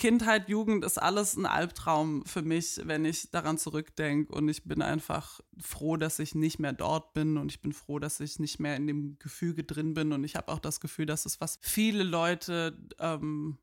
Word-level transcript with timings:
Kindheit, 0.00 0.48
Jugend 0.48 0.82
ist 0.82 0.96
alles 0.96 1.36
ein 1.36 1.44
Albtraum 1.44 2.24
für 2.24 2.40
mich, 2.40 2.80
wenn 2.84 3.04
ich 3.04 3.30
daran 3.30 3.58
zurückdenke. 3.58 4.32
Und 4.32 4.48
ich 4.48 4.64
bin 4.64 4.80
einfach 4.80 5.42
froh, 5.58 5.98
dass 5.98 6.18
ich 6.18 6.34
nicht 6.34 6.58
mehr 6.58 6.72
dort 6.72 7.12
bin. 7.12 7.36
Und 7.36 7.52
ich 7.52 7.60
bin 7.60 7.74
froh, 7.74 7.98
dass 7.98 8.18
ich 8.18 8.38
nicht 8.38 8.58
mehr 8.60 8.76
in 8.76 8.86
dem 8.86 9.18
Gefüge 9.18 9.62
drin 9.62 9.92
bin. 9.92 10.14
Und 10.14 10.24
ich 10.24 10.36
habe 10.36 10.50
auch 10.50 10.58
das 10.58 10.80
Gefühl, 10.80 11.04
dass 11.04 11.26
es 11.26 11.42
was 11.42 11.58
viele 11.60 12.02
Leute 12.02 12.78
ähm, 12.98 13.58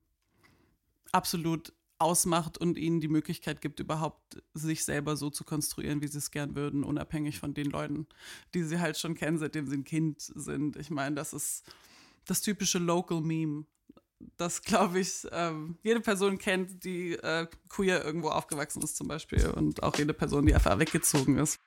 absolut 1.11 1.73
ausmacht 1.97 2.59
und 2.59 2.77
ihnen 2.77 3.01
die 3.01 3.07
Möglichkeit 3.07 3.59
gibt, 3.59 3.79
überhaupt 3.79 4.43
sich 4.53 4.85
selber 4.85 5.17
so 5.17 5.31
zu 5.31 5.43
konstruieren, 5.43 6.03
wie 6.03 6.07
sie 6.07 6.19
es 6.19 6.29
gern 6.29 6.53
würden, 6.53 6.83
unabhängig 6.83 7.39
von 7.39 7.55
den 7.55 7.71
Leuten, 7.71 8.05
die 8.53 8.61
sie 8.61 8.79
halt 8.79 8.99
schon 8.99 9.15
kennen, 9.15 9.39
seitdem 9.39 9.65
sie 9.65 9.77
ein 9.77 9.83
Kind 9.85 10.21
sind. 10.21 10.75
Ich 10.75 10.91
meine, 10.91 11.15
das 11.15 11.33
ist 11.33 11.65
das 12.25 12.41
typische 12.41 12.77
Local 12.77 13.21
Meme 13.21 13.65
das, 14.37 14.61
glaube 14.63 14.99
ich, 14.99 15.27
ähm, 15.31 15.77
jede 15.83 15.99
Person 15.99 16.37
kennt, 16.37 16.83
die 16.83 17.13
äh, 17.13 17.47
queer 17.69 18.03
irgendwo 18.03 18.29
aufgewachsen 18.29 18.81
ist 18.81 18.97
zum 18.97 19.07
Beispiel 19.07 19.47
und 19.49 19.83
auch 19.83 19.97
jede 19.97 20.13
Person, 20.13 20.45
die 20.45 20.53
einfach 20.53 20.79
weggezogen 20.79 21.37
ist. 21.37 21.59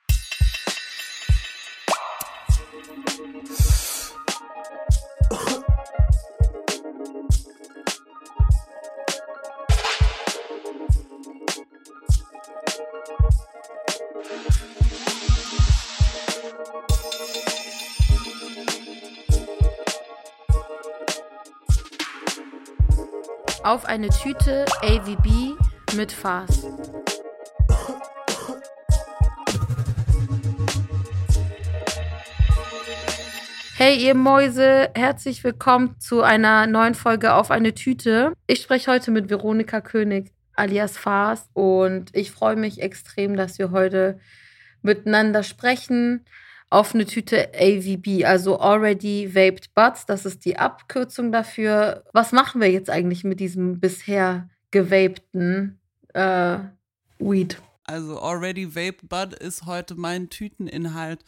Auf 23.63 23.85
eine 23.85 24.09
Tüte 24.09 24.65
AVB 24.83 25.55
mit 25.95 26.13
Fas. 26.13 26.67
Hey 33.77 33.97
ihr 33.97 34.15
Mäuse, 34.15 34.91
herzlich 34.95 35.45
willkommen 35.45 35.99
zu 35.99 36.23
einer 36.23 36.67
neuen 36.67 36.95
Folge 36.95 37.35
auf 37.35 37.51
eine 37.51 37.75
Tüte. 37.75 38.33
Ich 38.47 38.63
spreche 38.63 38.91
heute 38.91 39.11
mit 39.11 39.29
Veronika 39.29 39.81
König 39.81 40.33
alias 40.55 40.97
Fas 40.97 41.49
und 41.53 42.15
ich 42.15 42.31
freue 42.31 42.57
mich 42.57 42.81
extrem, 42.81 43.37
dass 43.37 43.59
wir 43.59 43.71
heute 43.71 44.21
miteinander 44.83 45.43
sprechen 45.43 46.25
auf 46.71 46.95
eine 46.95 47.05
Tüte 47.05 47.51
AVB, 47.55 48.25
also 48.25 48.59
Already 48.61 49.35
Vaped 49.35 49.75
Buds. 49.75 50.07
Das 50.07 50.25
ist 50.25 50.45
die 50.45 50.57
Abkürzung 50.57 51.33
dafür. 51.33 52.05
Was 52.13 52.31
machen 52.31 52.61
wir 52.61 52.71
jetzt 52.71 52.89
eigentlich 52.89 53.25
mit 53.25 53.41
diesem 53.41 53.81
bisher 53.81 54.49
gewapten 54.71 55.81
äh, 56.15 56.59
Weed? 57.19 57.61
Also 57.85 58.21
Already 58.21 58.75
Vaped 58.77 59.09
Bud 59.09 59.35
ist 59.35 59.67
heute 59.67 59.97
mein 59.97 60.31
Tüteninhalt, 60.31 61.25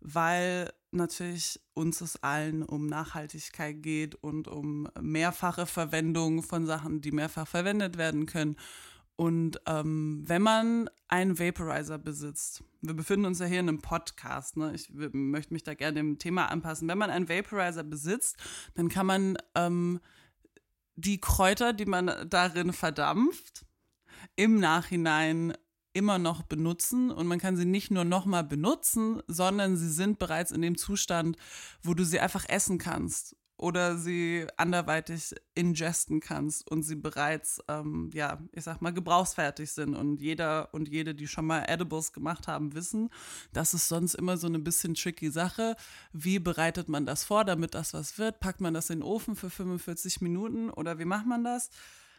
weil 0.00 0.70
natürlich 0.92 1.60
uns 1.74 2.00
es 2.00 2.22
allen 2.22 2.62
um 2.62 2.86
Nachhaltigkeit 2.86 3.82
geht 3.82 4.14
und 4.14 4.46
um 4.46 4.88
mehrfache 5.00 5.66
Verwendung 5.66 6.44
von 6.44 6.64
Sachen, 6.64 7.00
die 7.00 7.10
mehrfach 7.10 7.48
verwendet 7.48 7.98
werden 7.98 8.26
können. 8.26 8.56
Und 9.16 9.60
ähm, 9.66 10.24
wenn 10.26 10.42
man 10.42 10.90
einen 11.08 11.38
Vaporizer 11.38 11.98
besitzt, 11.98 12.62
wir 12.82 12.92
befinden 12.92 13.24
uns 13.24 13.38
ja 13.38 13.46
hier 13.46 13.60
in 13.60 13.68
einem 13.68 13.80
Podcast, 13.80 14.58
ne? 14.58 14.74
ich 14.74 14.90
möchte 14.92 15.54
mich 15.54 15.62
da 15.62 15.72
gerne 15.74 15.94
dem 15.94 16.18
Thema 16.18 16.50
anpassen. 16.50 16.86
Wenn 16.86 16.98
man 16.98 17.10
einen 17.10 17.28
Vaporizer 17.28 17.82
besitzt, 17.82 18.36
dann 18.74 18.90
kann 18.90 19.06
man 19.06 19.38
ähm, 19.54 20.00
die 20.96 21.18
Kräuter, 21.18 21.72
die 21.72 21.86
man 21.86 22.10
darin 22.28 22.74
verdampft, 22.74 23.64
im 24.34 24.60
Nachhinein 24.60 25.54
immer 25.94 26.18
noch 26.18 26.42
benutzen 26.42 27.10
und 27.10 27.26
man 27.26 27.38
kann 27.38 27.56
sie 27.56 27.64
nicht 27.64 27.90
nur 27.90 28.04
nochmal 28.04 28.44
benutzen, 28.44 29.22
sondern 29.28 29.78
sie 29.78 29.88
sind 29.88 30.18
bereits 30.18 30.50
in 30.50 30.60
dem 30.60 30.76
Zustand, 30.76 31.38
wo 31.82 31.94
du 31.94 32.04
sie 32.04 32.20
einfach 32.20 32.46
essen 32.50 32.76
kannst 32.76 33.34
oder 33.58 33.96
sie 33.96 34.46
anderweitig 34.56 35.34
ingesten 35.54 36.20
kannst 36.20 36.70
und 36.70 36.82
sie 36.82 36.96
bereits, 36.96 37.62
ähm, 37.68 38.10
ja, 38.12 38.38
ich 38.52 38.64
sag 38.64 38.82
mal, 38.82 38.92
gebrauchsfertig 38.92 39.72
sind. 39.72 39.94
Und 39.94 40.20
jeder 40.20 40.72
und 40.74 40.88
jede, 40.88 41.14
die 41.14 41.26
schon 41.26 41.46
mal 41.46 41.64
Edibles 41.66 42.12
gemacht 42.12 42.48
haben, 42.48 42.74
wissen, 42.74 43.08
das 43.52 43.72
ist 43.72 43.88
sonst 43.88 44.14
immer 44.14 44.36
so 44.36 44.46
eine 44.46 44.58
bisschen 44.58 44.94
tricky 44.94 45.30
Sache. 45.30 45.76
Wie 46.12 46.38
bereitet 46.38 46.88
man 46.88 47.06
das 47.06 47.24
vor, 47.24 47.44
damit 47.44 47.74
das 47.74 47.94
was 47.94 48.18
wird? 48.18 48.40
Packt 48.40 48.60
man 48.60 48.74
das 48.74 48.90
in 48.90 49.00
den 49.00 49.04
Ofen 49.04 49.36
für 49.36 49.48
45 49.48 50.20
Minuten 50.20 50.70
oder 50.70 50.98
wie 50.98 51.06
macht 51.06 51.26
man 51.26 51.42
das? 51.42 51.70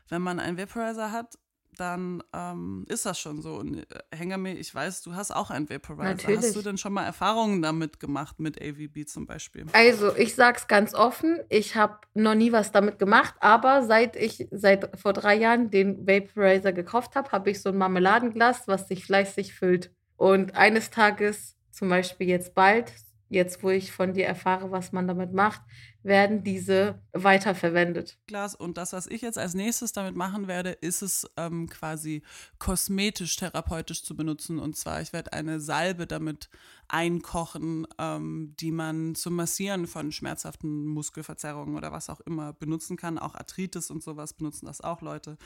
Wenn 0.09 0.21
man 0.21 0.39
einen 0.39 0.57
Vaporizer 0.57 1.11
hat, 1.11 1.37
dann 1.77 2.23
ähm, 2.33 2.85
ist 2.89 3.05
das 3.05 3.19
schon 3.19 3.41
so. 3.41 3.55
Und 3.55 3.77
äh, 3.77 3.85
Hengame, 4.15 4.53
ich 4.53 4.73
weiß, 4.73 5.01
du 5.03 5.15
hast 5.15 5.31
auch 5.31 5.49
einen 5.49 5.69
Vaporizer. 5.69 6.09
Natürlich. 6.09 6.37
Hast 6.39 6.55
du 6.55 6.61
denn 6.61 6.77
schon 6.77 6.93
mal 6.93 7.05
Erfahrungen 7.05 7.61
damit 7.61 7.99
gemacht, 7.99 8.39
mit 8.39 8.61
AVB 8.61 9.07
zum 9.07 9.25
Beispiel? 9.25 9.65
Also, 9.73 10.15
ich 10.15 10.35
sag's 10.35 10.67
ganz 10.67 10.93
offen, 10.93 11.39
ich 11.49 11.75
habe 11.75 11.97
noch 12.13 12.35
nie 12.35 12.51
was 12.51 12.71
damit 12.71 12.99
gemacht, 12.99 13.35
aber 13.39 13.83
seit 13.83 14.15
ich 14.15 14.47
seit 14.51 14.99
vor 14.99 15.13
drei 15.13 15.35
Jahren 15.35 15.69
den 15.69 16.07
Vaporizer 16.07 16.73
gekauft 16.73 17.15
habe, 17.15 17.31
habe 17.31 17.49
ich 17.49 17.61
so 17.61 17.69
ein 17.69 17.77
Marmeladenglas, 17.77 18.67
was 18.67 18.87
sich 18.87 19.05
fleißig 19.05 19.53
füllt. 19.53 19.91
Und 20.15 20.55
eines 20.55 20.89
Tages, 20.89 21.55
zum 21.71 21.89
Beispiel 21.89 22.27
jetzt 22.27 22.55
bald, 22.55 22.91
jetzt 23.29 23.63
wo 23.63 23.69
ich 23.69 23.91
von 23.91 24.13
dir 24.13 24.25
erfahre, 24.25 24.71
was 24.71 24.91
man 24.91 25.07
damit 25.07 25.33
macht, 25.33 25.61
werden 26.03 26.43
diese 26.43 27.01
weiterverwendet. 27.11 28.17
Glas 28.27 28.55
und 28.55 28.77
das, 28.77 28.93
was 28.93 29.07
ich 29.07 29.21
jetzt 29.21 29.37
als 29.37 29.53
nächstes 29.53 29.91
damit 29.91 30.15
machen 30.15 30.47
werde, 30.47 30.71
ist 30.71 31.01
es 31.01 31.29
ähm, 31.35 31.69
quasi 31.69 32.23
kosmetisch 32.59 33.35
therapeutisch 33.35 34.03
zu 34.03 34.15
benutzen. 34.15 34.59
Und 34.59 34.77
zwar, 34.77 35.01
ich 35.01 35.11
werde 35.11 35.33
eine 35.33 35.59
Salbe 35.59 36.07
damit 36.07 36.49
einkochen, 36.87 37.85
ähm, 37.99 38.55
die 38.59 38.71
man 38.71 39.15
zum 39.15 39.35
Massieren 39.35 39.87
von 39.87 40.11
schmerzhaften 40.11 40.85
Muskelverzerrungen 40.85 41.75
oder 41.75 41.91
was 41.91 42.09
auch 42.09 42.21
immer 42.21 42.53
benutzen 42.53 42.95
kann. 42.95 43.19
Auch 43.19 43.35
Arthritis 43.35 43.91
und 43.91 44.01
sowas 44.01 44.33
benutzen 44.33 44.65
das 44.65 44.81
auch 44.81 45.01
Leute. 45.01 45.37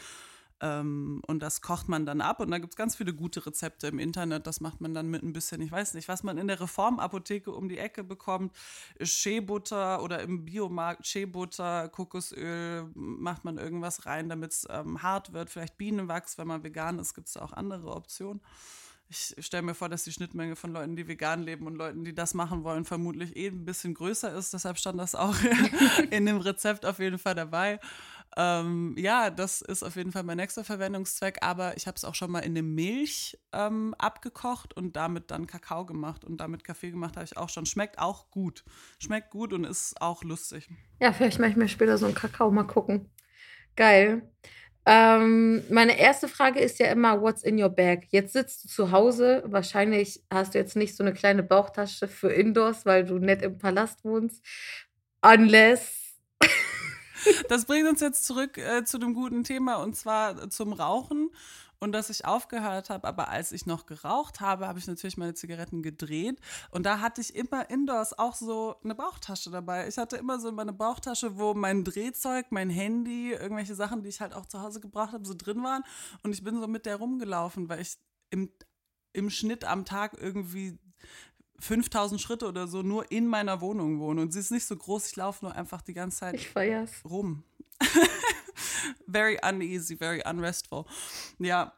Ähm, 0.61 1.21
und 1.25 1.41
das 1.41 1.61
kocht 1.61 1.89
man 1.89 2.05
dann 2.05 2.21
ab. 2.21 2.39
Und 2.39 2.51
da 2.51 2.59
gibt 2.59 2.73
es 2.73 2.77
ganz 2.77 2.95
viele 2.95 3.13
gute 3.13 3.43
Rezepte 3.45 3.87
im 3.87 3.97
Internet. 3.97 4.45
Das 4.45 4.61
macht 4.61 4.79
man 4.79 4.93
dann 4.93 5.09
mit 5.09 5.23
ein 5.23 5.33
bisschen, 5.33 5.59
ich 5.61 5.71
weiß 5.71 5.95
nicht, 5.95 6.07
was 6.07 6.21
man 6.21 6.37
in 6.37 6.47
der 6.47 6.61
Reformapotheke 6.61 7.51
um 7.51 7.67
die 7.67 7.79
Ecke 7.79 8.03
bekommt. 8.03 8.55
Shea-Butter 9.01 10.03
oder 10.03 10.21
im 10.21 10.45
Biomarkt 10.45 11.07
Shea-Butter, 11.07 11.89
Kokosöl, 11.89 12.91
macht 12.93 13.43
man 13.43 13.57
irgendwas 13.57 14.05
rein, 14.05 14.29
damit 14.29 14.51
es 14.51 14.67
ähm, 14.69 15.01
hart 15.01 15.33
wird. 15.33 15.49
Vielleicht 15.49 15.77
Bienenwachs, 15.77 16.37
wenn 16.37 16.47
man 16.47 16.63
vegan 16.63 16.99
ist, 16.99 17.15
gibt 17.15 17.27
es 17.27 17.37
auch 17.37 17.53
andere 17.53 17.95
Optionen. 17.95 18.41
Ich 19.11 19.35
stelle 19.39 19.63
mir 19.63 19.73
vor, 19.73 19.89
dass 19.89 20.05
die 20.05 20.13
Schnittmenge 20.13 20.55
von 20.55 20.71
Leuten, 20.71 20.95
die 20.95 21.05
vegan 21.05 21.43
leben 21.43 21.67
und 21.67 21.75
Leuten, 21.75 22.05
die 22.05 22.15
das 22.15 22.33
machen 22.33 22.63
wollen, 22.63 22.85
vermutlich 22.85 23.35
eh 23.35 23.47
ein 23.47 23.65
bisschen 23.65 23.93
größer 23.93 24.33
ist. 24.33 24.53
Deshalb 24.53 24.77
stand 24.77 24.99
das 24.99 25.15
auch 25.15 25.35
in 26.11 26.25
dem 26.25 26.37
Rezept 26.37 26.85
auf 26.85 26.99
jeden 26.99 27.17
Fall 27.17 27.35
dabei. 27.35 27.81
Ähm, 28.37 28.95
ja, 28.97 29.29
das 29.29 29.61
ist 29.61 29.83
auf 29.83 29.95
jeden 29.95 30.11
Fall 30.11 30.23
mein 30.23 30.37
nächster 30.37 30.63
Verwendungszweck, 30.63 31.39
aber 31.41 31.75
ich 31.75 31.87
habe 31.87 31.95
es 31.95 32.05
auch 32.05 32.15
schon 32.15 32.31
mal 32.31 32.39
in 32.39 32.53
der 32.53 32.63
Milch 32.63 33.37
ähm, 33.51 33.93
abgekocht 33.97 34.75
und 34.75 34.95
damit 34.95 35.31
dann 35.31 35.47
Kakao 35.47 35.85
gemacht 35.85 36.23
und 36.23 36.37
damit 36.37 36.63
Kaffee 36.63 36.91
gemacht 36.91 37.17
habe 37.17 37.25
ich 37.25 37.37
auch 37.37 37.49
schon. 37.49 37.65
Schmeckt 37.65 37.99
auch 37.99 38.31
gut. 38.31 38.63
Schmeckt 38.99 39.31
gut 39.31 39.51
und 39.51 39.65
ist 39.65 40.01
auch 40.01 40.23
lustig. 40.23 40.69
Ja, 41.01 41.11
vielleicht 41.11 41.39
mache 41.39 41.51
ich 41.51 41.57
mir 41.57 41.67
später 41.67 41.97
so 41.97 42.05
einen 42.05 42.15
Kakao 42.15 42.51
mal 42.51 42.63
gucken. 42.63 43.09
Geil. 43.75 44.21
Ähm, 44.85 45.63
meine 45.69 45.99
erste 45.99 46.27
Frage 46.27 46.59
ist 46.59 46.79
ja 46.79 46.87
immer, 46.87 47.21
what's 47.21 47.43
in 47.43 47.61
your 47.61 47.69
bag? 47.69 48.07
Jetzt 48.09 48.33
sitzt 48.33 48.63
du 48.63 48.67
zu 48.69 48.91
Hause, 48.91 49.43
wahrscheinlich 49.45 50.23
hast 50.31 50.53
du 50.53 50.57
jetzt 50.57 50.75
nicht 50.75 50.95
so 50.95 51.03
eine 51.03 51.13
kleine 51.13 51.43
Bauchtasche 51.43 52.07
für 52.07 52.31
Indoors, 52.31 52.85
weil 52.85 53.05
du 53.05 53.19
nicht 53.19 53.43
im 53.43 53.59
Palast 53.59 54.03
wohnst. 54.03 54.43
Unless 55.21 56.00
das 57.49 57.65
bringt 57.65 57.87
uns 57.87 58.01
jetzt 58.01 58.25
zurück 58.25 58.57
äh, 58.57 58.83
zu 58.83 58.97
dem 58.97 59.13
guten 59.13 59.43
Thema 59.43 59.75
und 59.75 59.95
zwar 59.95 60.49
zum 60.49 60.73
Rauchen 60.73 61.29
und 61.81 61.93
dass 61.93 62.11
ich 62.11 62.25
aufgehört 62.25 62.89
habe. 62.89 63.07
Aber 63.07 63.29
als 63.29 63.51
ich 63.51 63.65
noch 63.65 63.87
geraucht 63.87 64.39
habe, 64.39 64.67
habe 64.67 64.79
ich 64.79 64.87
natürlich 64.87 65.17
meine 65.17 65.33
Zigaretten 65.33 65.81
gedreht. 65.81 66.39
Und 66.69 66.85
da 66.85 66.99
hatte 66.99 67.21
ich 67.21 67.35
immer 67.35 67.69
indoors 67.69 68.17
auch 68.17 68.35
so 68.35 68.75
eine 68.83 68.95
Bauchtasche 68.95 69.49
dabei. 69.49 69.87
Ich 69.87 69.97
hatte 69.97 70.15
immer 70.15 70.39
so 70.39 70.51
meine 70.51 70.73
Bauchtasche, 70.73 71.37
wo 71.37 71.55
mein 71.55 71.83
Drehzeug, 71.83 72.45
mein 72.51 72.69
Handy, 72.69 73.31
irgendwelche 73.31 73.75
Sachen, 73.75 74.03
die 74.03 74.09
ich 74.09 74.21
halt 74.21 74.33
auch 74.33 74.45
zu 74.45 74.61
Hause 74.61 74.79
gebraucht 74.79 75.13
habe, 75.13 75.25
so 75.25 75.33
drin 75.35 75.63
waren. 75.63 75.83
Und 76.23 76.33
ich 76.33 76.43
bin 76.43 76.61
so 76.61 76.67
mit 76.67 76.85
der 76.85 76.97
rumgelaufen, 76.97 77.67
weil 77.67 77.81
ich 77.81 77.97
im, 78.29 78.51
im 79.13 79.31
Schnitt 79.31 79.65
am 79.65 79.83
Tag 79.83 80.15
irgendwie 80.21 80.77
5000 81.61 82.19
Schritte 82.19 82.47
oder 82.47 82.67
so 82.67 82.81
nur 82.81 83.11
in 83.11 83.27
meiner 83.27 83.61
Wohnung 83.61 83.99
wohne. 83.99 84.21
Und 84.21 84.33
sie 84.33 84.39
ist 84.39 84.51
nicht 84.51 84.65
so 84.65 84.75
groß, 84.75 85.07
ich 85.07 85.15
laufe 85.15 85.45
nur 85.45 85.55
einfach 85.55 85.81
die 85.81 85.93
ganze 85.93 86.19
Zeit 86.19 86.35
ich 86.35 86.55
rum. 87.05 87.43
very 89.07 89.39
uneasy, 89.41 89.95
very 89.97 90.23
unrestful. 90.27 90.85
Ja, 91.39 91.73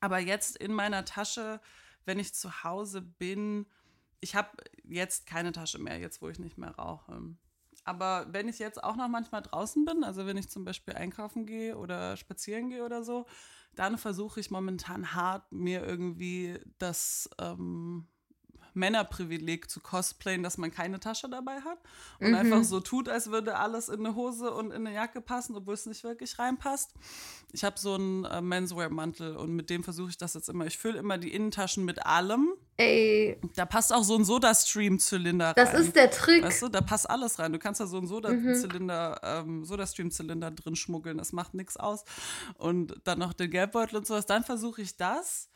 aber 0.00 0.18
jetzt 0.18 0.56
in 0.56 0.72
meiner 0.72 1.04
Tasche, 1.04 1.60
wenn 2.04 2.18
ich 2.18 2.34
zu 2.34 2.64
Hause 2.64 3.02
bin, 3.02 3.66
ich 4.20 4.34
habe 4.34 4.50
jetzt 4.84 5.26
keine 5.26 5.52
Tasche 5.52 5.78
mehr, 5.78 5.98
jetzt 5.98 6.22
wo 6.22 6.28
ich 6.28 6.38
nicht 6.38 6.58
mehr 6.58 6.70
rauche. 6.70 7.20
Aber 7.84 8.26
wenn 8.30 8.48
ich 8.48 8.58
jetzt 8.58 8.82
auch 8.82 8.96
noch 8.96 9.08
manchmal 9.08 9.42
draußen 9.42 9.84
bin, 9.84 10.04
also 10.04 10.26
wenn 10.26 10.36
ich 10.36 10.48
zum 10.48 10.64
Beispiel 10.64 10.94
einkaufen 10.94 11.46
gehe 11.46 11.76
oder 11.76 12.16
spazieren 12.16 12.70
gehe 12.70 12.84
oder 12.84 13.02
so, 13.02 13.26
dann 13.74 13.98
versuche 13.98 14.38
ich 14.38 14.50
momentan 14.50 15.14
hart, 15.14 15.50
mir 15.50 15.84
irgendwie 15.84 16.60
das 16.78 17.28
ähm, 17.40 18.06
Männerprivileg 18.74 19.70
zu 19.70 19.80
cosplayen, 19.80 20.42
dass 20.42 20.58
man 20.58 20.70
keine 20.70 21.00
Tasche 21.00 21.28
dabei 21.28 21.60
hat 21.60 21.78
und 22.20 22.30
mhm. 22.30 22.34
einfach 22.34 22.64
so 22.64 22.80
tut, 22.80 23.08
als 23.08 23.30
würde 23.30 23.56
alles 23.56 23.88
in 23.88 24.04
eine 24.04 24.14
Hose 24.14 24.50
und 24.52 24.70
in 24.70 24.86
eine 24.86 24.94
Jacke 24.94 25.20
passen, 25.20 25.56
obwohl 25.56 25.74
es 25.74 25.86
nicht 25.86 26.04
wirklich 26.04 26.38
reinpasst. 26.38 26.92
Ich 27.52 27.64
habe 27.64 27.78
so 27.78 27.94
einen 27.94 28.24
äh, 28.24 28.40
Menswear-Mantel 28.40 29.36
und 29.36 29.54
mit 29.54 29.68
dem 29.70 29.84
versuche 29.84 30.10
ich 30.10 30.16
das 30.16 30.34
jetzt 30.34 30.48
immer. 30.48 30.66
Ich 30.66 30.78
fülle 30.78 30.98
immer 30.98 31.18
die 31.18 31.32
Innentaschen 31.34 31.84
mit 31.84 32.04
allem. 32.06 32.54
Ey. 32.78 33.38
Da 33.54 33.66
passt 33.66 33.92
auch 33.92 34.02
so 34.02 34.16
ein 34.16 34.24
Soda-Stream-Zylinder 34.24 35.48
rein. 35.48 35.54
Das 35.56 35.74
ist 35.74 35.94
der 35.94 36.10
Trick. 36.10 36.42
Weißt 36.42 36.62
du, 36.62 36.68
da 36.68 36.80
passt 36.80 37.08
alles 37.08 37.38
rein. 37.38 37.52
Du 37.52 37.58
kannst 37.58 37.80
da 37.80 37.86
so 37.86 37.98
einen 37.98 38.06
Soda-Zylinder, 38.06 39.44
mhm. 39.44 39.50
ähm, 39.50 39.64
Soda-Stream-Zylinder 39.64 40.50
drin 40.50 40.76
schmuggeln. 40.76 41.18
Das 41.18 41.32
macht 41.32 41.52
nichts 41.52 41.76
aus. 41.76 42.04
Und 42.56 42.94
dann 43.04 43.18
noch 43.18 43.34
den 43.34 43.50
Geldbeutel 43.50 43.98
und 43.98 44.06
sowas. 44.06 44.24
Dann 44.24 44.44
versuche 44.44 44.80
ich 44.80 44.96
das 44.96 45.50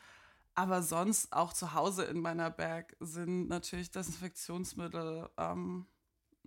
aber 0.57 0.81
sonst 0.81 1.31
auch 1.33 1.53
zu 1.53 1.75
Hause 1.75 2.05
in 2.05 2.19
meiner 2.19 2.49
Bag 2.49 2.95
sind 2.99 3.47
natürlich 3.47 3.91
Desinfektionsmittel, 3.91 5.29
ähm, 5.37 5.85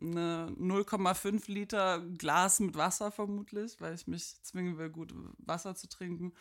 eine 0.01 0.53
0,5 0.59 1.49
Liter 1.49 2.01
Glas 2.19 2.59
mit 2.59 2.77
Wasser 2.77 3.13
vermutlich, 3.13 3.81
weil 3.81 3.95
ich 3.95 4.09
mich 4.09 4.43
zwingen 4.43 4.79
will, 4.79 4.91
gut 4.91 5.15
Wasser 5.39 5.77
zu 5.77 5.89
trinken. 5.89 6.33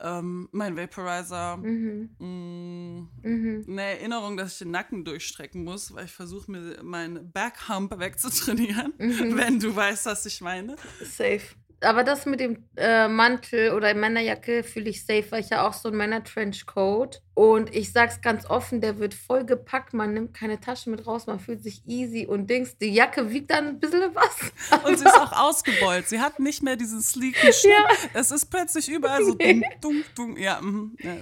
Ähm, 0.00 0.48
mein 0.52 0.78
Vaporizer. 0.78 1.58
Mhm. 1.58 2.16
Mh, 2.18 2.26
mm, 2.26 3.10
mhm. 3.22 3.64
Eine 3.68 3.82
Erinnerung, 3.82 4.38
dass 4.38 4.52
ich 4.52 4.58
den 4.60 4.70
Nacken 4.70 5.04
durchstrecken 5.04 5.62
muss, 5.62 5.94
weil 5.94 6.06
ich 6.06 6.12
versuche 6.12 6.50
mir 6.50 6.82
meinen 6.82 7.30
Backhump 7.32 7.96
wegzutrainieren, 7.98 8.94
mhm. 8.96 9.36
wenn 9.36 9.60
du 9.60 9.76
weißt, 9.76 10.06
was 10.06 10.24
ich 10.24 10.40
meine. 10.40 10.76
Safe 11.02 11.42
aber 11.84 12.04
das 12.04 12.26
mit 12.26 12.40
dem 12.40 12.64
äh, 12.76 13.08
Mantel 13.08 13.72
oder 13.72 13.94
Männerjacke 13.94 14.64
fühle 14.64 14.90
ich 14.90 15.04
safe, 15.04 15.24
weil 15.30 15.40
ich 15.40 15.50
ja 15.50 15.66
auch 15.66 15.72
so 15.72 15.88
ein 15.88 15.96
Männer-Trenchcoat. 15.96 17.22
Und 17.34 17.74
ich 17.74 17.92
sag's 17.92 18.20
ganz 18.20 18.46
offen, 18.46 18.80
der 18.80 18.98
wird 18.98 19.12
voll 19.12 19.44
gepackt, 19.44 19.92
man 19.92 20.14
nimmt 20.14 20.34
keine 20.34 20.60
Tasche 20.60 20.90
mit 20.90 21.06
raus, 21.06 21.26
man 21.26 21.40
fühlt 21.40 21.62
sich 21.62 21.82
easy 21.86 22.26
und 22.26 22.48
Dings. 22.48 22.78
Die 22.78 22.92
Jacke 22.92 23.30
wiegt 23.30 23.50
dann 23.50 23.68
ein 23.68 23.80
bisschen 23.80 24.14
was. 24.14 24.84
Und 24.84 24.98
sie 24.98 25.04
ist 25.04 25.18
auch 25.18 25.32
ausgebeult. 25.32 26.08
Sie 26.08 26.20
hat 26.20 26.38
nicht 26.38 26.62
mehr 26.62 26.76
diesen 26.76 27.02
sleeken 27.02 27.52
Schnitt. 27.52 27.72
Ja. 27.72 28.10
Es 28.14 28.30
ist 28.30 28.46
plötzlich 28.46 28.88
überall 28.88 29.24
so 29.24 29.34
dumm, 29.34 29.64
dumm, 29.80 30.04
dumm. 30.14 30.36
Ja, 30.36 30.60
ja, 30.98 31.16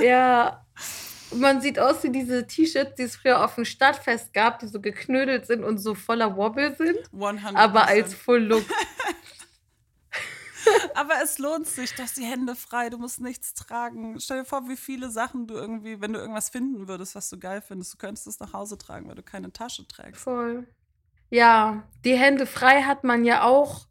ja. 0.00 0.66
Man 1.34 1.60
sieht 1.60 1.78
aus 1.78 2.02
wie 2.04 2.10
diese 2.10 2.46
T-Shirts, 2.46 2.94
die 2.96 3.02
es 3.02 3.16
früher 3.16 3.44
auf 3.44 3.56
dem 3.56 3.64
Stadtfest 3.64 4.32
gab, 4.32 4.60
die 4.60 4.68
so 4.68 4.80
geknödelt 4.80 5.46
sind 5.46 5.64
und 5.64 5.78
so 5.78 5.94
voller 5.94 6.36
Wobble 6.36 6.74
sind. 6.76 6.98
100%. 7.12 7.54
Aber 7.54 7.88
als 7.88 8.14
Full 8.14 8.44
Look. 8.44 8.64
Aber 10.94 11.14
es 11.22 11.38
lohnt 11.38 11.66
sich, 11.66 11.94
du 11.94 12.02
hast 12.02 12.16
die 12.16 12.24
Hände 12.24 12.54
frei, 12.54 12.90
du 12.90 12.98
musst 12.98 13.20
nichts 13.20 13.54
tragen. 13.54 14.18
Stell 14.20 14.40
dir 14.40 14.44
vor, 14.44 14.68
wie 14.68 14.76
viele 14.76 15.10
Sachen 15.10 15.46
du 15.46 15.54
irgendwie, 15.54 16.00
wenn 16.00 16.12
du 16.12 16.18
irgendwas 16.18 16.48
finden 16.48 16.88
würdest, 16.88 17.14
was 17.14 17.28
du 17.30 17.38
geil 17.38 17.60
findest, 17.60 17.94
du 17.94 17.98
könntest 17.98 18.26
es 18.26 18.40
nach 18.40 18.52
Hause 18.52 18.78
tragen, 18.78 19.08
weil 19.08 19.14
du 19.14 19.22
keine 19.22 19.52
Tasche 19.52 19.86
trägst. 19.86 20.22
Voll. 20.22 20.66
Ja, 21.30 21.88
die 22.04 22.16
Hände 22.16 22.46
frei 22.46 22.82
hat 22.82 23.04
man 23.04 23.24
ja 23.24 23.42
auch, 23.42 23.88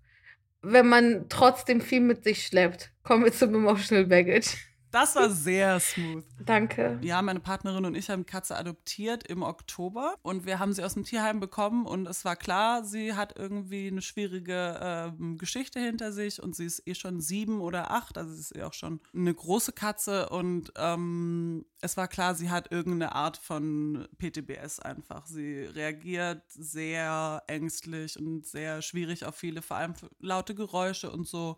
wenn 0.62 0.88
man 0.88 1.26
trotzdem 1.30 1.82
viel 1.82 2.02
mit 2.02 2.24
sich 2.24 2.46
schleppt. 2.48 2.92
Kommen 3.04 3.24
wir 3.24 3.34
zum 3.34 3.54
Emotional 3.54 4.06
Baggage. 4.06 4.58
Das 4.92 5.16
war 5.16 5.30
sehr 5.30 5.80
smooth. 5.80 6.24
Danke. 6.46 7.00
Ja, 7.02 7.22
meine 7.22 7.40
Partnerin 7.40 7.86
und 7.86 7.96
ich 7.96 8.10
haben 8.10 8.26
Katze 8.26 8.56
adoptiert 8.56 9.28
im 9.28 9.44
Oktober 9.44 10.16
und 10.22 10.46
wir 10.46 10.60
haben 10.60 10.74
sie 10.74 10.84
aus 10.84 10.94
dem 10.94 11.04
Tierheim 11.04 11.40
bekommen 11.40 11.86
und 11.86 12.08
es 12.08 12.24
war 12.24 12.36
klar, 12.36 12.84
sie 12.84 13.14
hat 13.14 13.38
irgendwie 13.38 13.88
eine 13.88 14.02
schwierige 14.02 14.80
ähm, 14.82 15.38
Geschichte 15.38 15.80
hinter 15.80 16.12
sich 16.12 16.42
und 16.42 16.56
sie 16.56 16.66
ist 16.66 16.88
eh 16.88 16.96
schon 16.96 17.20
sieben 17.20 17.60
oder 17.60 17.92
acht, 17.92 18.18
also 18.18 18.34
sie 18.34 18.40
ist 18.40 18.56
eh 18.56 18.64
auch 18.64 18.74
schon 18.74 19.02
eine 19.14 19.34
große 19.34 19.74
Katze 19.74 20.30
und 20.30 20.72
ähm, 20.78 21.66
es 21.82 21.98
war 21.98 22.08
klar, 22.08 22.36
sie 22.36 22.50
hat 22.50 22.72
irgendeine 22.72 23.14
Art 23.14 23.38
von 23.38 24.08
PTBS 24.18 24.80
einfach. 24.80 25.26
Sie 25.28 25.66
reagiert 25.66 26.42
sehr 26.50 27.44
ängstlich 27.48 28.18
und 28.18 28.46
sehr 28.46 28.82
schwierig 28.82 29.26
auf 29.26 29.36
viele, 29.36 29.62
vor 29.62 29.78
allem 29.78 29.94
laute 30.20 30.56
Geräusche 30.56 31.12
und 31.12 31.28
so. 31.28 31.58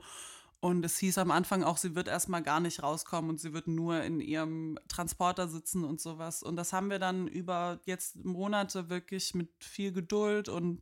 Und 0.59 0.83
es 0.83 0.97
hieß 0.97 1.19
am 1.19 1.29
Anfang 1.29 1.63
auch, 1.63 1.77
sie 1.77 1.93
wird 1.93 2.07
erstmal 2.07 2.41
gar 2.41 2.59
nicht 2.59 2.81
rauskommen 2.81 3.29
und 3.29 3.39
sie 3.39 3.53
wird 3.53 3.67
nur 3.67 4.01
in 4.01 4.19
ihrem 4.19 4.79
Transporter 4.87 5.47
sitzen 5.47 5.83
und 5.83 6.01
sowas. 6.01 6.41
Und 6.41 6.55
das 6.55 6.73
haben 6.73 6.89
wir 6.89 6.97
dann 6.97 7.27
über 7.27 7.79
jetzt 7.85 8.23
Monate 8.25 8.89
wirklich 8.89 9.35
mit 9.35 9.49
viel 9.63 9.91
Geduld 9.91 10.49
und 10.49 10.81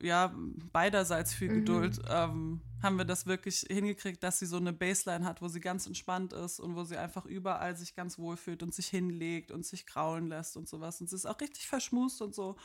ja, 0.00 0.34
beiderseits 0.72 1.32
viel 1.32 1.50
mhm. 1.50 1.54
Geduld, 1.54 2.00
ähm, 2.10 2.60
haben 2.82 2.98
wir 2.98 3.04
das 3.04 3.26
wirklich 3.26 3.64
hingekriegt, 3.68 4.22
dass 4.22 4.38
sie 4.38 4.46
so 4.46 4.56
eine 4.56 4.72
Baseline 4.72 5.24
hat, 5.24 5.40
wo 5.40 5.48
sie 5.48 5.60
ganz 5.60 5.86
entspannt 5.86 6.32
ist 6.32 6.60
und 6.60 6.74
wo 6.74 6.84
sie 6.84 6.96
einfach 6.96 7.24
überall 7.24 7.76
sich 7.76 7.94
ganz 7.94 8.18
wohl 8.18 8.36
fühlt 8.36 8.62
und 8.62 8.74
sich 8.74 8.88
hinlegt 8.88 9.52
und 9.52 9.64
sich 9.64 9.86
kraulen 9.86 10.26
lässt 10.26 10.56
und 10.56 10.68
sowas. 10.68 11.00
Und 11.00 11.08
sie 11.08 11.16
ist 11.16 11.26
auch 11.26 11.40
richtig 11.40 11.68
verschmust 11.68 12.20
und 12.20 12.34
so. 12.34 12.56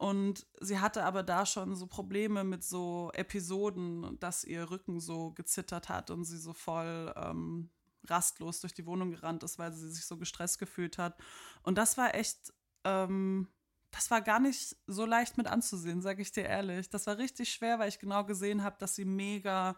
Und 0.00 0.46
sie 0.60 0.78
hatte 0.78 1.04
aber 1.04 1.22
da 1.22 1.44
schon 1.44 1.76
so 1.76 1.86
Probleme 1.86 2.42
mit 2.42 2.64
so 2.64 3.10
Episoden, 3.12 4.18
dass 4.18 4.44
ihr 4.44 4.70
Rücken 4.70 4.98
so 4.98 5.32
gezittert 5.32 5.90
hat 5.90 6.10
und 6.10 6.24
sie 6.24 6.38
so 6.38 6.54
voll 6.54 7.12
ähm, 7.16 7.68
rastlos 8.06 8.60
durch 8.60 8.72
die 8.72 8.86
Wohnung 8.86 9.10
gerannt 9.10 9.42
ist, 9.42 9.58
weil 9.58 9.72
sie 9.72 9.90
sich 9.90 10.06
so 10.06 10.16
gestresst 10.16 10.58
gefühlt 10.58 10.96
hat. 10.96 11.18
Und 11.62 11.76
das 11.76 11.98
war 11.98 12.14
echt, 12.14 12.50
ähm, 12.84 13.48
das 13.90 14.10
war 14.10 14.22
gar 14.22 14.40
nicht 14.40 14.74
so 14.86 15.04
leicht 15.04 15.36
mit 15.36 15.46
anzusehen, 15.46 16.00
sage 16.00 16.22
ich 16.22 16.32
dir 16.32 16.46
ehrlich. 16.46 16.88
Das 16.88 17.06
war 17.06 17.18
richtig 17.18 17.52
schwer, 17.52 17.78
weil 17.78 17.90
ich 17.90 17.98
genau 17.98 18.24
gesehen 18.24 18.64
habe, 18.64 18.76
dass 18.78 18.94
sie 18.94 19.04
mega 19.04 19.76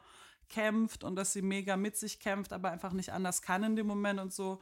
kämpft 0.48 1.02
und 1.02 1.16
dass 1.16 1.32
sie 1.32 1.42
mega 1.42 1.76
mit 1.76 1.96
sich 1.96 2.20
kämpft, 2.20 2.52
aber 2.52 2.70
einfach 2.70 2.92
nicht 2.92 3.12
anders 3.12 3.42
kann 3.42 3.64
in 3.64 3.74
dem 3.74 3.88
Moment 3.88 4.20
und 4.20 4.32
so. 4.32 4.60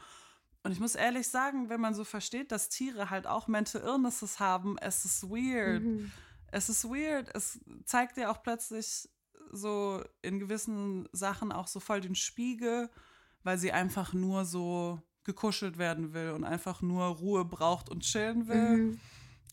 Und 0.62 0.72
ich 0.72 0.80
muss 0.80 0.94
ehrlich 0.94 1.28
sagen, 1.28 1.70
wenn 1.70 1.80
man 1.80 1.94
so 1.94 2.04
versteht, 2.04 2.52
dass 2.52 2.68
Tiere 2.68 3.10
halt 3.10 3.26
auch 3.26 3.48
Mental 3.48 3.80
Illnesses 3.80 4.40
haben, 4.40 4.76
es 4.78 5.04
ist 5.04 5.30
weird. 5.30 5.82
Mhm. 5.82 6.12
Es 6.52 6.68
ist 6.68 6.84
weird. 6.84 7.34
Es 7.34 7.58
zeigt 7.84 8.16
dir 8.16 8.30
auch 8.30 8.42
plötzlich 8.42 9.08
so 9.52 10.02
in 10.22 10.38
gewissen 10.38 11.08
Sachen 11.12 11.50
auch 11.52 11.66
so 11.66 11.80
voll 11.80 12.00
den 12.00 12.14
Spiegel, 12.14 12.90
weil 13.42 13.58
sie 13.58 13.72
einfach 13.72 14.12
nur 14.12 14.44
so 14.44 15.00
gekuschelt 15.24 15.78
werden 15.78 16.12
will 16.12 16.30
und 16.30 16.44
einfach 16.44 16.82
nur 16.82 17.06
Ruhe 17.06 17.44
braucht 17.44 17.88
und 17.88 18.02
chillen 18.02 18.48
will. 18.48 18.76
Mhm. 18.76 19.00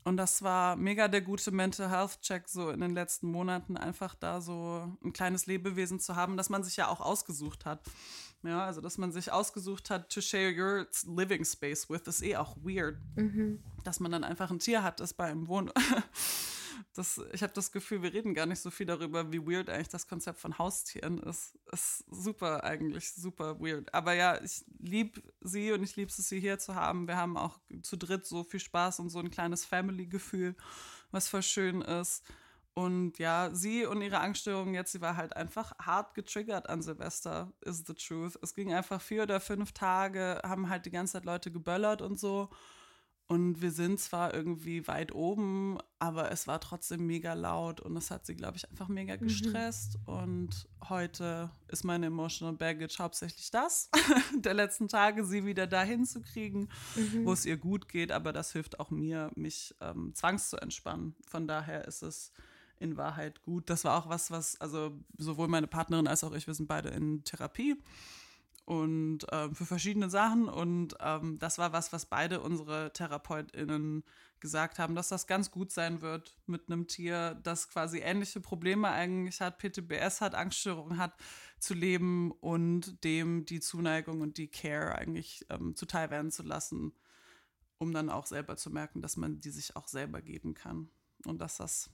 Und 0.04 0.16
das 0.16 0.42
war 0.42 0.78
mega 0.78 1.10
der 1.10 1.22
gute 1.22 1.52
Mental 1.52 1.90
Health 1.90 2.22
Check, 2.22 2.48
so 2.48 2.70
in 2.70 2.80
den 2.80 2.94
letzten 2.94 3.30
Monaten 3.30 3.76
einfach 3.76 4.16
da 4.16 4.40
so 4.40 4.90
ein 5.04 5.12
kleines 5.12 5.48
Lebewesen 5.48 6.00
zu 6.00 6.16
haben, 6.16 6.38
das 6.38 6.50
man 6.50 6.64
sich 6.64 6.78
ja 6.78 6.88
auch 6.88 7.02
ausgesucht 7.02 7.66
hat. 7.66 7.82
Ja, 8.48 8.66
also 8.66 8.80
dass 8.80 8.98
man 8.98 9.12
sich 9.12 9.32
ausgesucht 9.32 9.90
hat, 9.90 10.10
to 10.10 10.22
share 10.22 10.54
your 10.58 10.88
living 11.06 11.44
space 11.44 11.90
with, 11.90 12.04
ist 12.08 12.24
eh 12.24 12.38
auch 12.38 12.56
weird. 12.64 12.98
Mhm. 13.16 13.62
Dass 13.84 14.00
man 14.00 14.10
dann 14.10 14.24
einfach 14.24 14.50
ein 14.52 14.60
Tier 14.60 14.84
hat, 14.84 15.02
das 15.02 15.14
bei 15.14 15.26
einem 15.26 15.48
wohnt. 15.48 15.74
Das, 16.94 17.22
ich 17.32 17.44
habe 17.44 17.54
das 17.54 17.72
Gefühl, 17.72 18.02
wir 18.02 18.14
reden 18.14 18.34
gar 18.34 18.48
nicht 18.48 18.60
so 18.60 18.72
viel 18.72 18.86
darüber, 18.88 19.32
wie 19.32 19.46
weird 19.46 19.70
eigentlich 19.70 19.90
das 19.90 20.08
Konzept 20.08 20.40
von 20.40 20.58
Haustieren 20.58 21.20
ist. 21.20 21.56
Ist 21.72 22.06
super 22.10 22.64
eigentlich, 22.64 23.12
super 23.12 23.60
weird. 23.60 23.94
Aber 23.94 24.14
ja, 24.14 24.42
ich 24.44 24.66
liebe 24.80 25.22
sie 25.42 25.72
und 25.72 25.84
ich 25.84 25.96
liebe 25.96 26.10
es, 26.10 26.18
sie 26.18 26.40
hier 26.40 26.58
zu 26.58 26.74
haben. 26.74 27.08
Wir 27.08 27.18
haben 27.18 27.38
auch 27.38 27.60
zu 27.84 27.98
dritt 27.98 28.26
so 28.26 28.44
viel 28.44 28.60
Spaß 28.60 29.00
und 29.00 29.10
so 29.10 29.20
ein 29.20 29.30
kleines 29.30 29.64
Family-Gefühl, 29.64 30.56
was 31.12 31.30
voll 31.30 31.44
schön 31.44 31.82
ist. 31.82 32.24
Und 32.78 33.18
ja, 33.18 33.50
sie 33.54 33.88
und 33.88 34.04
ihre 34.04 34.20
Angststörung 34.20 34.76
jetzt, 34.76 34.92
sie 34.92 35.02
war 35.02 35.18
halt 35.18 35.36
einfach 35.36 35.74
hart 35.80 36.14
getriggert 36.14 36.70
an 36.70 36.84
Silvester, 36.84 37.52
is 37.62 37.84
the 37.88 37.96
truth. 37.96 38.38
Es 38.44 38.54
ging 38.54 38.72
einfach 38.72 39.02
vier 39.02 39.24
oder 39.24 39.40
fünf 39.40 39.72
Tage, 39.72 40.40
haben 40.44 40.70
halt 40.70 40.86
die 40.86 40.92
ganze 40.92 41.14
Zeit 41.14 41.26
Leute 41.26 41.52
geböllert 41.52 42.04
und 42.04 42.20
so. 42.20 42.52
Und 43.26 43.64
wir 43.64 43.72
sind 43.72 44.00
zwar 44.00 44.32
irgendwie 44.32 44.88
weit 44.88 45.12
oben, 45.12 45.80
aber 45.98 46.32
es 46.32 46.46
war 46.46 46.62
trotzdem 46.62 47.08
mega 47.08 47.34
laut 47.34 47.82
und 47.82 47.98
es 47.98 48.12
hat 48.12 48.28
sie, 48.28 48.36
glaube 48.36 48.58
ich, 48.58 48.70
einfach 48.70 48.90
mega 48.90 49.16
mhm. 49.16 49.22
gestresst. 49.22 49.98
Mhm. 50.06 50.14
Und 50.14 50.70
heute 50.88 51.50
ist 51.70 51.84
meine 51.84 52.06
Emotional 52.06 52.54
Baggage 52.54 53.00
hauptsächlich 53.00 53.50
das, 53.50 53.90
der 54.38 54.54
letzten 54.54 54.88
Tage, 54.88 55.26
sie 55.26 55.48
wieder 55.48 55.66
dahin 55.66 56.06
zu 56.06 56.22
kriegen, 56.22 56.70
mhm. 56.96 57.26
wo 57.26 57.34
es 57.34 57.44
ihr 57.44 57.58
gut 57.58 57.90
geht. 57.90 58.12
Aber 58.12 58.34
das 58.34 58.52
hilft 58.52 58.80
auch 58.80 58.92
mir, 58.92 59.32
mich 59.34 59.74
ähm, 59.82 60.14
zwangs 60.14 60.52
zu 60.52 60.58
entspannen. 60.58 61.16
Von 61.26 61.48
daher 61.48 61.86
ist 61.88 62.04
es 62.04 62.32
in 62.80 62.98
Wahrheit 62.98 63.42
gut. 63.44 63.70
Das 63.70 63.84
war 63.84 63.98
auch 63.98 64.10
was, 64.10 64.32
was, 64.32 64.60
also 64.62 64.98
sowohl 65.18 65.48
meine 65.48 65.68
Partnerin 65.68 66.08
als 66.08 66.24
auch 66.24 66.34
ich, 66.34 66.48
wir 66.48 66.54
sind 66.54 66.68
beide 66.68 66.90
in 66.90 67.24
Therapie 67.24 67.76
und 68.68 69.20
ähm, 69.32 69.56
für 69.56 69.66
verschiedene 69.66 70.10
Sachen. 70.10 70.50
Und 70.50 70.98
ähm, 71.00 71.40
das 71.40 71.58
war 71.58 71.72
was, 71.72 71.94
was 71.94 72.06
beide 72.06 72.42
unsere 72.42 72.92
TherapeutInnen 72.92 74.04
gesagt 74.42 74.78
haben, 74.78 74.94
dass 74.94 75.08
das 75.08 75.26
ganz 75.26 75.52
gut 75.52 75.72
sein 75.72 76.02
wird 76.02 76.36
mit 76.48 76.68
einem 76.68 76.86
Tier, 76.86 77.40
das 77.44 77.70
quasi 77.70 78.00
ähnliche 78.00 78.42
Probleme 78.42 78.90
eigentlich 78.90 79.40
hat, 79.40 79.58
PTBS 79.58 80.20
hat, 80.20 80.36
Angststörungen 80.36 80.98
hat, 80.98 81.16
zu 81.60 81.74
leben 81.74 82.32
und 82.32 83.04
dem 83.06 83.46
die 83.46 83.62
Zuneigung 83.62 84.20
und 84.20 84.38
die 84.38 84.50
Care 84.50 84.96
eigentlich 84.96 85.46
ähm, 85.50 85.74
zuteil 85.78 86.10
werden 86.10 86.30
zu 86.30 86.44
lassen, 86.44 86.92
um 87.78 87.94
dann 87.94 88.10
auch 88.10 88.26
selber 88.26 88.58
zu 88.58 88.70
merken, 88.70 89.02
dass 89.02 89.16
man 89.16 89.40
die 89.40 89.50
sich 89.50 89.78
auch 89.78 89.88
selber 89.88 90.22
geben 90.22 90.54
kann. 90.54 90.90
Und 91.26 91.40
dass 91.40 91.56
das 91.56 91.90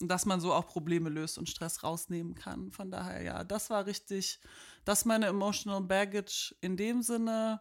Und 0.00 0.08
dass 0.08 0.26
man 0.26 0.40
so 0.40 0.52
auch 0.52 0.66
Probleme 0.66 1.08
löst 1.08 1.38
und 1.38 1.48
Stress 1.48 1.82
rausnehmen 1.82 2.34
kann. 2.34 2.70
Von 2.70 2.90
daher, 2.90 3.22
ja, 3.22 3.44
das 3.44 3.68
war 3.70 3.86
richtig, 3.86 4.40
das 4.84 5.00
ist 5.00 5.04
meine 5.06 5.26
emotional 5.26 5.82
baggage 5.82 6.54
in 6.60 6.76
dem 6.76 7.02
Sinne. 7.02 7.60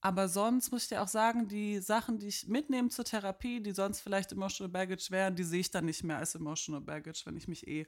Aber 0.00 0.28
sonst 0.28 0.72
muss 0.72 0.84
ich 0.84 0.88
dir 0.88 1.02
auch 1.02 1.08
sagen, 1.08 1.48
die 1.48 1.78
Sachen, 1.78 2.18
die 2.18 2.26
ich 2.26 2.48
mitnehme 2.48 2.88
zur 2.88 3.04
Therapie, 3.04 3.60
die 3.60 3.72
sonst 3.72 4.00
vielleicht 4.00 4.32
emotional 4.32 4.70
baggage 4.70 5.10
wären, 5.10 5.36
die 5.36 5.44
sehe 5.44 5.60
ich 5.60 5.70
dann 5.70 5.84
nicht 5.84 6.02
mehr 6.02 6.18
als 6.18 6.34
emotional 6.34 6.80
baggage, 6.80 7.22
wenn 7.24 7.36
ich 7.36 7.46
mich 7.46 7.66
eh 7.68 7.86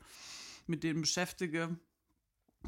mit 0.66 0.84
denen 0.84 1.00
beschäftige 1.00 1.76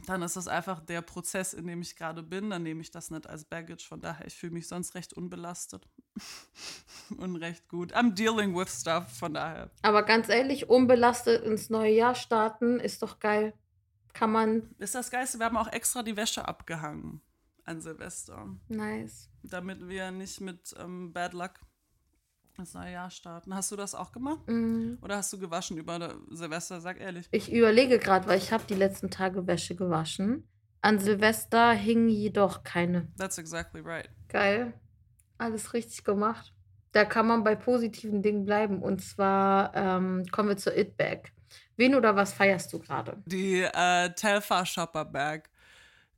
dann 0.04 0.22
ist 0.22 0.36
das 0.36 0.46
einfach 0.48 0.80
der 0.80 1.00
Prozess, 1.00 1.54
in 1.54 1.66
dem 1.66 1.80
ich 1.80 1.96
gerade 1.96 2.22
bin. 2.22 2.50
Dann 2.50 2.62
nehme 2.62 2.80
ich 2.80 2.90
das 2.90 3.10
nicht 3.10 3.26
als 3.28 3.44
Baggage. 3.44 3.86
Von 3.86 4.00
daher, 4.00 4.26
ich 4.26 4.36
fühle 4.36 4.52
mich 4.52 4.68
sonst 4.68 4.94
recht 4.94 5.14
unbelastet 5.14 5.88
und 7.16 7.36
recht 7.36 7.68
gut. 7.68 7.94
I'm 7.94 8.14
dealing 8.14 8.54
with 8.54 8.68
stuff, 8.68 9.10
von 9.18 9.34
daher. 9.34 9.70
Aber 9.82 10.02
ganz 10.02 10.28
ehrlich, 10.28 10.68
unbelastet 10.68 11.44
ins 11.44 11.70
neue 11.70 11.92
Jahr 11.92 12.14
starten 12.14 12.78
ist 12.78 13.02
doch 13.02 13.18
geil. 13.18 13.54
Kann 14.12 14.32
man. 14.32 14.74
Ist 14.78 14.94
das 14.94 15.10
Geilste. 15.10 15.38
Wir 15.38 15.46
haben 15.46 15.56
auch 15.56 15.72
extra 15.72 16.02
die 16.02 16.16
Wäsche 16.16 16.46
abgehangen 16.46 17.20
an 17.64 17.80
Silvester. 17.80 18.48
Nice. 18.68 19.28
Damit 19.42 19.88
wir 19.88 20.10
nicht 20.10 20.40
mit 20.40 20.74
ähm, 20.78 21.12
Bad 21.12 21.32
Luck 21.32 21.54
das 22.56 22.74
neue 22.74 22.92
Jahr 22.92 23.10
starten. 23.10 23.54
Hast 23.54 23.70
du 23.70 23.76
das 23.76 23.94
auch 23.94 24.12
gemacht? 24.12 24.46
Mhm. 24.46 24.98
Oder 25.02 25.16
hast 25.16 25.32
du 25.32 25.38
gewaschen 25.38 25.76
über 25.76 26.14
Silvester? 26.30 26.80
Sag 26.80 27.00
ehrlich. 27.00 27.28
Ich 27.30 27.52
überlege 27.52 27.98
gerade, 27.98 28.26
weil 28.26 28.38
ich 28.38 28.52
habe 28.52 28.64
die 28.68 28.74
letzten 28.74 29.10
Tage 29.10 29.46
Wäsche 29.46 29.76
gewaschen. 29.76 30.48
An 30.80 30.98
Silvester 30.98 31.72
hing 31.72 32.08
jedoch 32.08 32.62
keine. 32.62 33.08
That's 33.18 33.38
exactly 33.38 33.80
right. 33.80 34.08
Geil. 34.28 34.72
Alles 35.38 35.74
richtig 35.74 36.04
gemacht. 36.04 36.52
Da 36.92 37.04
kann 37.04 37.26
man 37.26 37.44
bei 37.44 37.56
positiven 37.56 38.22
Dingen 38.22 38.44
bleiben. 38.44 38.82
Und 38.82 39.02
zwar 39.02 39.74
ähm, 39.74 40.24
kommen 40.30 40.48
wir 40.50 40.56
zur 40.56 40.76
It-Bag. 40.76 41.32
Wen 41.76 41.94
oder 41.94 42.16
was 42.16 42.32
feierst 42.32 42.72
du 42.72 42.78
gerade? 42.78 43.22
Die 43.26 43.60
äh, 43.60 44.10
Telfa 44.14 44.64
Shopper 44.64 45.04
Bag 45.04 45.50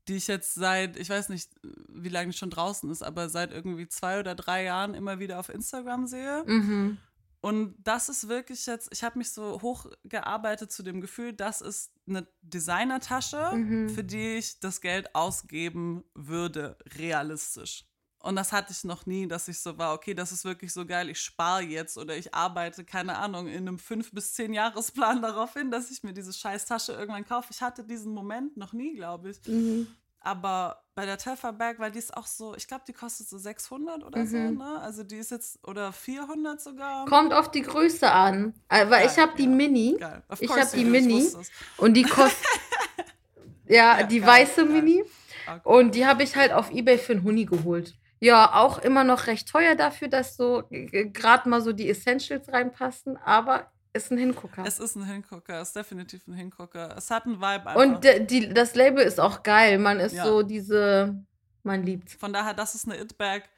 die 0.08 0.16
ich 0.16 0.26
jetzt 0.26 0.54
seit, 0.54 0.96
ich 0.96 1.10
weiß 1.10 1.28
nicht, 1.28 1.50
wie 1.88 2.08
lange 2.08 2.32
schon 2.32 2.50
draußen 2.50 2.90
ist, 2.90 3.02
aber 3.02 3.28
seit 3.28 3.52
irgendwie 3.52 3.88
zwei 3.88 4.18
oder 4.20 4.34
drei 4.34 4.64
Jahren 4.64 4.94
immer 4.94 5.18
wieder 5.18 5.38
auf 5.38 5.48
Instagram 5.48 6.06
sehe. 6.06 6.44
Mhm. 6.46 6.98
Und 7.40 7.76
das 7.84 8.08
ist 8.08 8.28
wirklich 8.28 8.66
jetzt, 8.66 8.88
ich 8.92 9.04
habe 9.04 9.18
mich 9.18 9.30
so 9.30 9.62
hochgearbeitet 9.62 10.72
zu 10.72 10.82
dem 10.82 11.00
Gefühl, 11.00 11.32
das 11.32 11.60
ist 11.60 11.92
eine 12.08 12.26
Designertasche, 12.42 13.52
Mhm. 13.54 13.88
für 13.90 14.02
die 14.02 14.38
ich 14.38 14.58
das 14.60 14.80
Geld 14.80 15.14
ausgeben 15.14 16.02
würde, 16.14 16.76
realistisch. 16.96 17.84
Und 18.20 18.34
das 18.36 18.52
hatte 18.52 18.72
ich 18.72 18.82
noch 18.84 19.06
nie, 19.06 19.28
dass 19.28 19.46
ich 19.48 19.60
so 19.60 19.78
war, 19.78 19.94
okay, 19.94 20.12
das 20.12 20.32
ist 20.32 20.44
wirklich 20.44 20.72
so 20.72 20.84
geil, 20.84 21.08
ich 21.08 21.20
spare 21.20 21.62
jetzt 21.62 21.96
oder 21.96 22.16
ich 22.16 22.34
arbeite, 22.34 22.84
keine 22.84 23.16
Ahnung, 23.16 23.46
in 23.46 23.68
einem 23.68 23.78
fünf 23.78 24.10
bis 24.12 24.34
zehn 24.34 24.52
Jahresplan 24.52 25.22
darauf 25.22 25.52
hin, 25.54 25.70
dass 25.70 25.90
ich 25.90 26.02
mir 26.02 26.12
diese 26.12 26.32
scheiß 26.32 26.66
Tasche 26.66 26.92
irgendwann 26.92 27.24
kaufe. 27.24 27.48
Ich 27.52 27.62
hatte 27.62 27.84
diesen 27.84 28.12
Moment 28.12 28.56
noch 28.56 28.72
nie, 28.72 28.94
glaube 28.94 29.30
ich. 29.30 29.40
Mhm. 29.46 29.86
Aber 30.20 30.82
bei 30.96 31.06
der 31.06 31.16
Telfer 31.16 31.52
Bag, 31.52 31.78
weil 31.78 31.92
die 31.92 32.00
ist 32.00 32.14
auch 32.16 32.26
so, 32.26 32.56
ich 32.56 32.66
glaube, 32.66 32.82
die 32.88 32.92
kostet 32.92 33.28
so 33.28 33.38
600 33.38 34.02
oder 34.02 34.26
so, 34.26 34.36
Mhm. 34.36 34.58
ne? 34.58 34.80
Also 34.80 35.04
die 35.04 35.16
ist 35.16 35.30
jetzt, 35.30 35.60
oder 35.66 35.92
400 35.92 36.60
sogar. 36.60 37.06
Kommt 37.06 37.32
auf 37.32 37.52
die 37.52 37.62
Größe 37.62 38.10
an. 38.10 38.52
Äh, 38.68 38.90
Weil 38.90 39.06
ich 39.06 39.16
habe 39.16 39.36
die 39.38 39.44
ja. 39.44 39.48
Mini 39.48 39.96
Geil. 39.98 40.24
Ich 40.40 40.48
course 40.48 40.62
hab 40.62 40.74
you 40.74 40.78
die 40.82 40.90
Mini. 40.90 41.28
und 41.76 41.94
die 41.94 42.02
kostet. 42.02 42.44
ja, 43.68 44.00
Ja, 44.00 44.02
die 44.02 44.18
geil, 44.18 44.28
weiße 44.28 44.66
geil. 44.66 44.82
Mini. 44.82 45.04
Okay. 45.46 45.60
Und 45.62 45.94
die 45.94 46.04
habe 46.04 46.24
ich 46.24 46.34
halt 46.34 46.52
auf 46.52 46.70
Ebay 46.72 46.98
für 46.98 47.12
einen 47.12 47.22
Huni 47.22 47.44
geholt. 47.44 47.94
Ja, 48.20 48.54
auch 48.54 48.78
immer 48.78 49.04
noch 49.04 49.26
recht 49.26 49.48
teuer 49.48 49.74
dafür, 49.74 50.08
dass 50.08 50.36
so 50.36 50.64
gerade 50.70 51.48
mal 51.48 51.60
so 51.60 51.72
die 51.72 51.88
Essentials 51.88 52.52
reinpassen, 52.52 53.16
aber 53.16 53.70
ist 53.92 54.10
ein 54.10 54.18
Hingucker. 54.18 54.64
Es 54.66 54.78
ist 54.78 54.96
ein 54.96 55.04
Hingucker, 55.04 55.60
es 55.60 55.68
ist 55.68 55.76
definitiv 55.76 56.26
ein 56.26 56.34
Hingucker. 56.34 56.94
Es 56.96 57.10
hat 57.10 57.26
einen 57.26 57.36
Vibe 57.36 57.66
einfach. 57.66 57.74
Und 57.76 58.30
die, 58.30 58.52
das 58.52 58.74
Label 58.74 59.02
ist 59.02 59.18
auch 59.20 59.42
geil. 59.42 59.78
Man 59.78 59.98
ist 60.00 60.14
Ja. 60.14 60.24
so 60.24 60.42
diese, 60.42 61.24
man 61.62 61.82
liebt. 61.82 62.10
Von 62.10 62.32
daher, 62.32 62.54
das 62.54 62.74
ist 62.74 62.86
eine 62.86 63.00
It-Bag. 63.00 63.48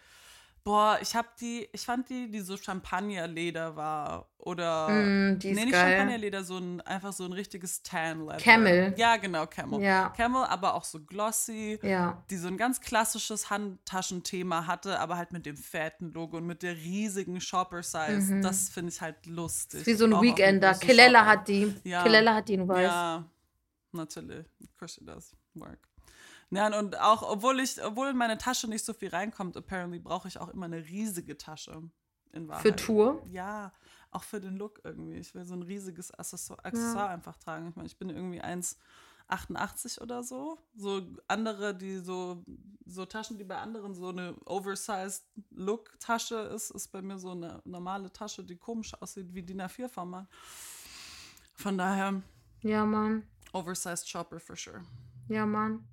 Boah, 0.63 0.99
ich 1.01 1.17
hab 1.17 1.37
die, 1.39 1.69
ich 1.73 1.83
fand 1.83 2.09
die, 2.11 2.31
die 2.31 2.41
so 2.41 2.57
Champagnerleder 2.57 3.77
war. 3.77 4.29
Oder. 4.37 4.89
Mm, 4.89 5.39
die 5.39 5.51
ist 5.51 5.57
nee, 5.57 5.65
nicht 5.65 5.73
geil. 5.73 5.97
Champagnerleder, 5.97 6.45
so 6.45 6.59
ein, 6.59 6.81
einfach 6.83 7.13
so 7.13 7.25
ein 7.25 7.33
richtiges 7.33 7.83
Tan-Leather. 7.83 8.39
Camel. 8.39 8.95
Ja, 8.97 9.17
genau, 9.17 9.47
Camel. 9.47 9.83
Ja, 9.83 10.11
Camel, 10.11 10.45
aber 10.45 10.75
auch 10.75 10.85
so 10.85 11.01
glossy. 11.01 11.79
ja. 11.83 12.23
die 12.31 12.37
so 12.37 12.49
ein 12.49 12.59
ganz 12.59 12.81
klassisches 12.81 13.49
Handtaschenthema 13.49 14.67
hatte, 14.67 14.99
aber 15.01 15.17
halt 15.17 15.33
mit 15.33 15.47
dem 15.47 15.57
fetten 15.57 16.13
Logo 16.13 16.37
und 16.37 16.47
mit 16.47 16.63
der 16.63 16.77
riesigen 16.77 17.41
Shopper-Size. 17.41 18.35
Mhm. 18.35 18.43
Das 18.43 18.69
finde 18.69 18.93
ich 18.93 19.01
halt 19.01 19.27
lustig. 19.27 19.87
Wie 19.87 19.95
so 19.95 20.05
ein 20.05 20.21
Weekender. 20.21 20.75
Shopper. 20.75 21.27
hat 21.27 21.49
die. 21.49 21.75
Ja. 21.85 22.03
Kilella 22.03 22.35
hat 22.35 22.49
die 22.49 22.55
in 22.55 22.69
weiß. 22.69 22.83
Ja, 22.83 23.25
natürlich. 23.93 24.47
Of 24.63 24.77
course 24.79 25.01
it 25.01 25.09
does. 25.09 25.35
Work. 25.55 25.90
Ja, 26.51 26.77
und 26.79 26.99
auch, 27.01 27.23
obwohl 27.23 27.61
ich, 27.61 27.83
obwohl 27.85 28.09
in 28.09 28.17
meine 28.17 28.37
Tasche 28.39 28.69
nicht 28.69 28.85
so 28.85 28.93
viel 28.93 29.11
reinkommt, 29.11 29.57
apparently 29.57 29.99
brauche 30.01 30.27
ich 30.29 30.39
auch 30.39 30.49
immer 30.49 30.67
eine 30.67 30.85
riesige 30.85 31.37
Tasche. 31.39 31.83
In 32.33 32.47
Wahrheit. 32.47 32.63
Für 32.63 32.77
Tour. 32.77 33.27
Ja, 33.31 33.73
auch 34.13 34.23
für 34.23 34.41
den 34.41 34.57
Look 34.57 34.81
irgendwie. 34.85 35.15
Ich 35.17 35.35
will 35.35 35.45
so 35.45 35.55
ein 35.55 35.63
riesiges 35.63 36.13
Accessor- 36.15 36.65
Accessoire 36.65 37.09
einfach 37.09 37.37
tragen. 37.37 37.69
Ich 37.71 37.75
meine, 37.77 37.87
ich 37.89 37.99
bin 37.99 38.09
irgendwie 38.09 38.41
1,88 39.29 40.01
oder 40.01 40.23
so. 40.23 40.59
So 40.77 41.03
andere, 41.27 41.75
die 41.77 41.99
so, 41.99 42.45
so 42.87 43.05
Taschen, 43.05 43.37
die 43.39 43.43
bei 43.45 43.57
anderen 43.59 43.95
so 43.95 44.09
eine 44.11 44.37
oversized 44.47 45.25
Look-Tasche 45.51 46.37
ist, 46.55 46.71
ist 46.71 46.89
bei 46.89 47.03
mir 47.03 47.19
so 47.19 47.31
eine 47.33 47.61
normale 47.65 48.13
Tasche, 48.13 48.45
die 48.45 48.57
komisch 48.57 48.95
aussieht 49.01 49.35
wie 49.35 49.43
DIN 49.43 49.63
A4-Format. 49.63 50.29
Von 51.55 51.77
daher, 51.79 52.23
Ja, 52.63 52.85
Mann. 52.87 53.25
oversized 53.53 54.09
Shopper 54.09 54.39
for 54.41 54.55
sure. 54.57 54.83
Ja, 55.29 55.47
Mann. 55.47 55.85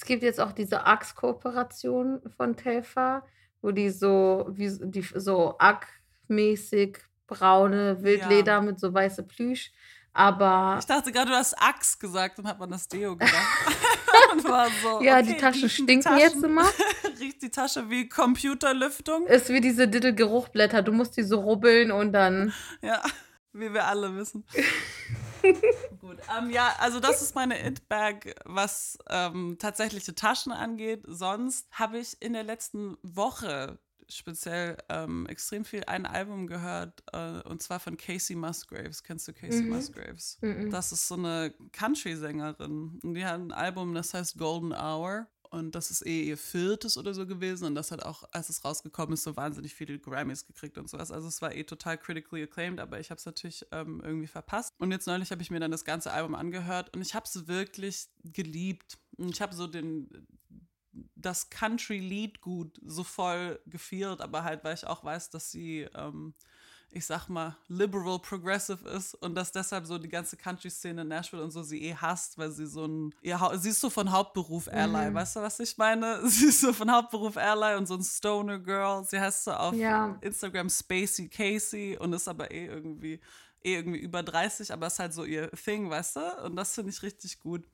Es 0.00 0.04
gibt 0.04 0.22
jetzt 0.22 0.38
auch 0.40 0.52
diese 0.52 0.86
Axe-Kooperation 0.86 2.20
von 2.36 2.54
Telfa, 2.56 3.26
wo 3.62 3.72
die 3.72 3.90
so, 3.90 4.46
wie 4.50 4.68
so- 4.68 4.84
die 4.84 5.02
so 5.02 5.56
Ack-mäßig 5.58 6.98
braune 7.26 8.00
Wildleder 8.04 8.60
mit 8.60 8.78
so 8.78 8.94
weiße 8.94 9.24
Plüsch. 9.24 9.72
Aber 10.12 10.76
Ich 10.78 10.86
dachte 10.86 11.10
gerade, 11.10 11.30
du 11.30 11.36
hast 11.36 11.54
Axt 11.60 11.98
gesagt 11.98 12.38
und 12.38 12.46
hab 12.46 12.60
an 12.60 12.70
das 12.70 12.86
Deo 12.86 13.16
gedacht. 13.16 13.34
und 14.32 14.44
war 14.44 14.68
so, 14.82 15.02
ja, 15.02 15.14
okay, 15.18 15.22
die 15.34 15.36
Taschen 15.36 15.68
stinken 15.68 16.00
Taschen- 16.02 16.18
jetzt 16.20 16.44
immer. 16.44 16.64
Riecht 17.18 17.42
die 17.42 17.50
Tasche 17.50 17.90
wie 17.90 18.08
Computerlüftung? 18.08 19.26
Ist 19.26 19.48
wie 19.48 19.60
diese 19.60 19.88
Diddle 19.88 20.14
Geruchblätter. 20.14 20.82
Du 20.82 20.92
musst 20.92 21.16
die 21.16 21.24
so 21.24 21.40
rubbeln 21.40 21.90
und 21.90 22.12
dann. 22.12 22.52
Ja, 22.82 23.02
wie 23.52 23.74
wir 23.74 23.84
alle 23.84 24.14
wissen. 24.14 24.44
Gut, 26.00 26.18
ähm, 26.36 26.50
ja, 26.50 26.74
also 26.78 27.00
das 27.00 27.22
ist 27.22 27.34
meine 27.34 27.66
It-Bag, 27.66 28.34
was 28.44 28.98
ähm, 29.08 29.56
tatsächliche 29.58 30.14
Taschen 30.14 30.52
angeht. 30.52 31.02
Sonst 31.06 31.66
habe 31.72 31.98
ich 31.98 32.20
in 32.20 32.32
der 32.32 32.44
letzten 32.44 32.96
Woche 33.02 33.78
speziell 34.10 34.78
ähm, 34.88 35.26
extrem 35.26 35.64
viel 35.66 35.84
ein 35.84 36.06
Album 36.06 36.46
gehört, 36.46 37.02
äh, 37.12 37.40
und 37.42 37.62
zwar 37.62 37.78
von 37.78 37.96
Casey 37.98 38.36
Musgraves. 38.36 39.02
Kennst 39.02 39.28
du 39.28 39.34
Casey 39.34 39.62
Mhm. 39.62 39.68
Musgraves? 39.70 40.38
Mhm. 40.40 40.70
Das 40.70 40.92
ist 40.92 41.06
so 41.08 41.14
eine 41.14 41.52
Country-Sängerin. 41.72 43.00
Und 43.02 43.14
die 43.14 43.24
hat 43.24 43.34
ein 43.40 43.52
Album, 43.52 43.94
das 43.94 44.14
heißt 44.14 44.38
Golden 44.38 44.72
Hour. 44.72 45.26
Und 45.50 45.74
das 45.74 45.90
ist 45.90 46.06
eh 46.06 46.22
ihr 46.22 46.36
viertes 46.36 46.96
oder 46.96 47.14
so 47.14 47.26
gewesen. 47.26 47.64
Und 47.64 47.74
das 47.74 47.90
hat 47.90 48.02
auch, 48.02 48.24
als 48.32 48.48
es 48.48 48.64
rausgekommen 48.64 49.14
ist, 49.14 49.22
so 49.22 49.36
wahnsinnig 49.36 49.74
viele 49.74 49.98
Grammys 49.98 50.46
gekriegt 50.46 50.78
und 50.78 50.88
sowas. 50.88 51.10
Also 51.10 51.28
es 51.28 51.40
war 51.42 51.54
eh 51.54 51.64
total 51.64 51.98
critically 51.98 52.42
acclaimed, 52.42 52.80
aber 52.80 53.00
ich 53.00 53.10
habe 53.10 53.18
es 53.18 53.26
natürlich 53.26 53.66
ähm, 53.72 54.00
irgendwie 54.04 54.26
verpasst. 54.26 54.74
Und 54.78 54.90
jetzt 54.90 55.06
neulich 55.06 55.30
habe 55.30 55.42
ich 55.42 55.50
mir 55.50 55.60
dann 55.60 55.70
das 55.70 55.84
ganze 55.84 56.12
Album 56.12 56.34
angehört 56.34 56.94
und 56.94 57.02
ich 57.02 57.14
habe 57.14 57.26
es 57.26 57.46
wirklich 57.48 58.08
geliebt. 58.24 58.98
Und 59.16 59.30
ich 59.30 59.40
habe 59.40 59.54
so 59.54 59.66
den 59.66 60.26
das 61.14 61.50
Country-Lied 61.50 62.40
gut 62.40 62.80
so 62.84 63.04
voll 63.04 63.60
gefeiert, 63.66 64.20
aber 64.20 64.44
halt, 64.44 64.64
weil 64.64 64.74
ich 64.74 64.86
auch 64.86 65.04
weiß, 65.04 65.30
dass 65.30 65.50
sie, 65.50 65.86
ähm, 65.94 66.34
ich 66.90 67.04
sag 67.04 67.28
mal, 67.28 67.54
liberal 67.68 68.18
progressive 68.18 68.88
ist 68.88 69.14
und 69.16 69.34
dass 69.34 69.52
deshalb 69.52 69.86
so 69.86 69.98
die 69.98 70.08
ganze 70.08 70.36
Country-Szene 70.36 71.02
in 71.02 71.08
Nashville 71.08 71.42
und 71.42 71.50
so 71.50 71.62
sie 71.62 71.82
eh 71.84 71.94
hasst, 71.94 72.38
weil 72.38 72.50
sie 72.50 72.66
so 72.66 72.86
ein, 72.86 73.14
ihr, 73.20 73.38
sie 73.56 73.68
ist 73.70 73.80
so 73.80 73.90
von 73.90 74.10
Hauptberuf 74.10 74.68
Ally, 74.68 75.10
Mhm. 75.10 75.14
weißt 75.14 75.36
du, 75.36 75.40
was 75.40 75.60
ich 75.60 75.76
meine? 75.76 76.20
Sie 76.28 76.46
ist 76.46 76.60
so 76.62 76.72
von 76.72 76.90
Hauptberuf 76.90 77.36
Ally 77.36 77.76
und 77.76 77.86
so 77.86 77.94
ein 77.94 78.02
Stoner 78.02 78.58
Girl. 78.58 79.04
Sie 79.04 79.20
heißt 79.20 79.44
so 79.44 79.52
auf 79.52 79.74
Ja. 79.74 80.16
Instagram 80.22 80.70
Spacey 80.70 81.28
Casey 81.28 81.96
und 82.00 82.12
ist 82.14 82.26
aber 82.26 82.50
eh 82.50 82.66
irgendwie, 82.66 83.20
eh 83.62 83.74
irgendwie 83.74 83.98
über 83.98 84.22
30, 84.22 84.72
aber 84.72 84.86
ist 84.86 84.98
halt 84.98 85.12
so 85.12 85.24
ihr 85.24 85.50
Thing, 85.52 85.90
weißt 85.90 86.16
du? 86.16 86.44
Und 86.46 86.56
das 86.56 86.74
finde 86.74 86.90
ich 86.90 87.02
richtig 87.02 87.38
gut. 87.40 87.64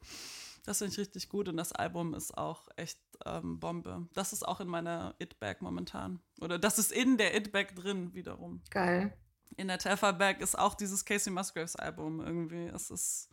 Das 0.64 0.78
finde 0.78 0.92
ich 0.92 0.98
richtig 0.98 1.28
gut 1.28 1.48
und 1.48 1.58
das 1.58 1.72
Album 1.72 2.14
ist 2.14 2.36
auch 2.36 2.68
echt 2.76 2.98
ähm, 3.26 3.60
Bombe. 3.60 4.08
Das 4.14 4.32
ist 4.32 4.48
auch 4.48 4.60
in 4.60 4.68
meiner 4.68 5.14
It-Bag 5.18 5.60
momentan. 5.60 6.20
Oder 6.40 6.58
das 6.58 6.78
ist 6.78 6.90
in 6.90 7.18
der 7.18 7.36
It-Bag 7.36 7.74
drin 7.76 8.14
wiederum. 8.14 8.62
Geil. 8.70 9.16
In 9.56 9.68
der 9.68 9.78
Telfa-Bag 9.78 10.40
ist 10.40 10.58
auch 10.58 10.74
dieses 10.74 11.04
Casey 11.04 11.30
Musgraves 11.30 11.76
Album 11.76 12.20
irgendwie. 12.20 12.66
Es 12.66 12.90
ist, 12.90 13.28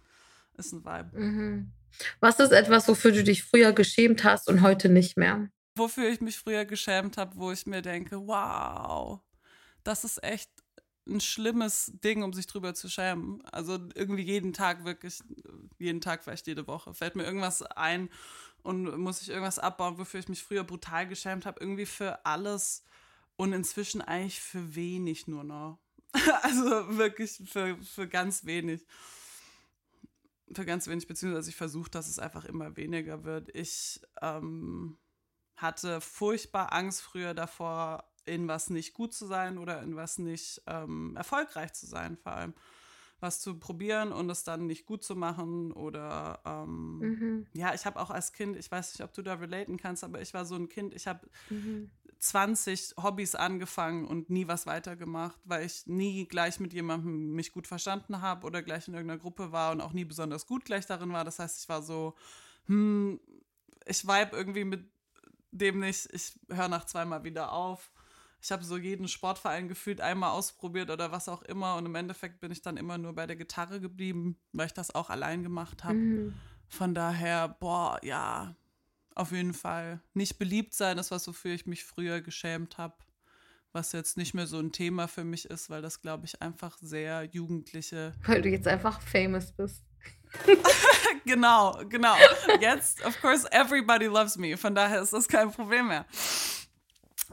ist 0.58 0.74
ein 0.74 0.84
Vibe. 0.84 1.18
Mhm. 1.18 1.72
Was 2.20 2.40
ist 2.40 2.52
etwas, 2.52 2.88
wofür 2.88 3.12
du 3.12 3.24
dich 3.24 3.44
früher 3.44 3.72
geschämt 3.72 4.24
hast 4.26 4.50
und 4.50 4.62
heute 4.62 4.90
nicht 4.90 5.18
mehr? 5.18 5.50
Wofür 5.76 6.10
ich 6.10 6.20
mich 6.20 6.38
früher 6.38 6.66
geschämt 6.66 7.18
habe, 7.18 7.38
wo 7.38 7.52
ich 7.52 7.66
mir 7.66 7.82
denke, 7.82 8.28
wow, 8.28 9.22
das 9.84 10.04
ist 10.04 10.22
echt 10.22 10.52
ein 11.08 11.22
schlimmes 11.22 11.92
Ding, 12.04 12.24
um 12.24 12.34
sich 12.34 12.48
drüber 12.48 12.74
zu 12.74 12.90
schämen. 12.90 13.42
Also 13.52 13.80
irgendwie 13.96 14.24
jeden 14.24 14.54
Tag, 14.54 14.86
wirklich, 14.86 15.20
jeden 15.82 16.02
Tag, 16.02 16.24
vielleicht 16.24 16.48
jede 16.48 16.68
Woche, 16.68 16.94
fällt 16.94 17.16
mir 17.16 17.24
irgendwas 17.24 17.62
ein 17.64 18.10
und 18.64 18.98
muss 18.98 19.22
ich 19.22 19.30
irgendwas 19.30 19.60
abbauen, 19.60 19.98
wofür 19.98 20.20
ich 20.20 20.30
mich 20.30 20.44
früher 20.44 20.64
brutal 20.64 21.08
geschämt 21.08 21.46
habe. 21.46 21.60
Irgendwie 21.60 21.86
für 21.86 22.26
alles 22.26 22.84
und 23.36 23.54
inzwischen 23.54 24.02
eigentlich 24.02 24.40
für 24.40 24.76
wenig 24.76 25.28
nur 25.28 25.44
noch. 25.44 25.80
also 26.44 26.98
wirklich 26.98 27.42
für, 27.46 27.78
für 27.78 28.08
ganz 28.08 28.46
wenig. 28.46 28.86
Für 30.54 30.66
ganz 30.66 30.88
wenig, 30.88 31.08
beziehungsweise 31.08 31.50
ich 31.50 31.56
versuche, 31.56 31.90
dass 31.90 32.10
es 32.10 32.20
einfach 32.20 32.46
immer 32.46 32.76
weniger 32.76 33.24
wird. 33.24 33.50
Ich 33.56 34.02
ähm, 34.22 34.98
hatte 35.56 36.02
furchtbar 36.02 36.74
Angst 36.74 37.02
früher 37.02 37.34
davor, 37.34 38.12
in 38.26 38.48
was 38.48 38.70
nicht 38.70 38.94
gut 38.94 39.14
zu 39.14 39.26
sein 39.26 39.58
oder 39.58 39.82
in 39.82 39.96
was 39.96 40.18
nicht 40.18 40.62
ähm, 40.68 41.16
erfolgreich 41.16 41.74
zu 41.74 41.88
sein, 41.88 42.18
vor 42.18 42.34
allem 42.34 42.54
was 43.22 43.40
zu 43.40 43.60
probieren 43.60 44.12
und 44.12 44.30
es 44.30 44.44
dann 44.44 44.66
nicht 44.66 44.86
gut 44.86 45.04
zu 45.04 45.16
machen 45.16 45.72
oder 45.72 46.40
ähm, 46.46 47.00
mhm. 47.00 47.48
ja, 47.54 47.74
ich 47.74 47.86
habe 47.86 48.00
auch 48.00 48.10
als 48.10 48.34
Kind, 48.34 48.58
ich 48.58 48.72
weiß 48.72 48.94
nicht, 48.94 49.04
ob 49.04 49.14
du 49.14 49.22
da 49.22 49.36
relaten 49.36 49.78
kannst, 49.78 50.04
aber 50.04 50.22
ich 50.22 50.34
war 50.34 50.46
so 50.46 50.56
ein 50.56 50.70
Kind, 50.70 50.94
ich 50.94 51.08
habe 51.08 51.28
mhm. 51.50 51.90
20 52.22 52.96
Hobbys 53.02 53.34
angefangen 53.34 54.06
und 54.06 54.30
nie 54.30 54.48
was 54.48 54.68
weitergemacht, 54.68 55.40
weil 55.44 55.66
ich 55.66 55.88
nie 55.88 56.28
gleich 56.28 56.60
mit 56.60 56.72
jemandem 56.72 57.32
mich 57.32 57.52
gut 57.52 57.68
verstanden 57.68 58.22
habe 58.22 58.46
oder 58.46 58.62
gleich 58.62 58.88
in 58.88 58.94
irgendeiner 58.94 59.20
Gruppe 59.20 59.52
war 59.52 59.72
und 59.72 59.82
auch 59.82 59.94
nie 59.94 60.06
besonders 60.06 60.46
gut 60.46 60.64
gleich 60.64 60.86
darin 60.86 61.12
war. 61.14 61.26
Das 61.26 61.40
heißt, 61.40 61.62
ich 61.62 61.70
war 61.70 61.82
so, 61.82 62.16
hm, 62.68 63.20
ich 63.86 64.08
vibe 64.08 64.38
irgendwie 64.38 64.66
mit 64.66 64.86
dem 65.50 65.80
nicht, 65.80 66.14
ich 66.14 66.40
höre 66.50 66.68
nach 66.68 66.86
zweimal 66.86 67.24
wieder 67.24 67.52
auf. 67.52 67.92
Ich 68.42 68.52
habe 68.52 68.64
so 68.64 68.78
jeden 68.78 69.08
Sportverein 69.08 69.68
gefühlt 69.68 70.02
einmal 70.02 70.32
ausprobiert 70.32 70.90
oder 70.90 71.12
was 71.12 71.30
auch 71.30 71.44
immer 71.44 71.76
und 71.76 71.86
im 71.86 71.96
Endeffekt 71.96 72.40
bin 72.40 72.52
ich 72.52 72.62
dann 72.62 72.78
immer 72.78 72.98
nur 72.98 73.14
bei 73.14 73.28
der 73.28 73.36
Gitarre 73.36 73.80
geblieben, 73.80 74.38
weil 74.52 74.66
ich 74.66 74.74
das 74.74 74.94
auch 74.96 75.10
allein 75.10 75.44
gemacht 75.44 75.84
habe. 75.84 75.96
Mhm. 75.96 76.34
Von 76.68 76.96
daher, 76.96 77.50
boah, 77.50 78.00
ja, 78.02 78.56
auf 79.14 79.32
jeden 79.32 79.54
Fall. 79.54 80.00
Nicht 80.14 80.40
beliebt 80.40 80.74
sein 80.74 80.98
ist 80.98 81.12
was, 81.12 81.28
wofür 81.28 81.54
ich 81.54 81.66
mich 81.66 81.84
früher 81.84 82.22
geschämt 82.22 82.78
habe. 82.78 82.96
Was 83.74 83.92
jetzt 83.92 84.18
nicht 84.18 84.34
mehr 84.34 84.48
so 84.48 84.60
ein 84.60 84.72
Thema 84.72 85.08
für 85.08 85.24
mich 85.24 85.46
ist, 85.46 85.70
weil 85.70 85.82
das, 85.82 86.02
glaube 86.02 86.26
ich, 86.26 86.42
einfach 86.42 86.78
sehr 86.82 87.24
jugendliche. 87.26 88.14
Weil 88.26 88.42
du 88.42 88.50
jetzt 88.50 88.68
einfach 88.68 89.02
famous 89.02 89.52
bist. 89.52 89.84
genau, 91.26 91.80
genau. 91.88 92.16
Jetzt, 92.60 93.06
of 93.06 93.20
course, 93.22 93.50
everybody 93.52 94.06
loves 94.06 94.38
me. 94.38 94.58
Von 94.58 94.76
daher 94.76 95.02
ist 95.02 95.14
das 95.14 95.28
kein 95.28 95.52
Problem 95.52 95.88
mehr. 95.88 96.06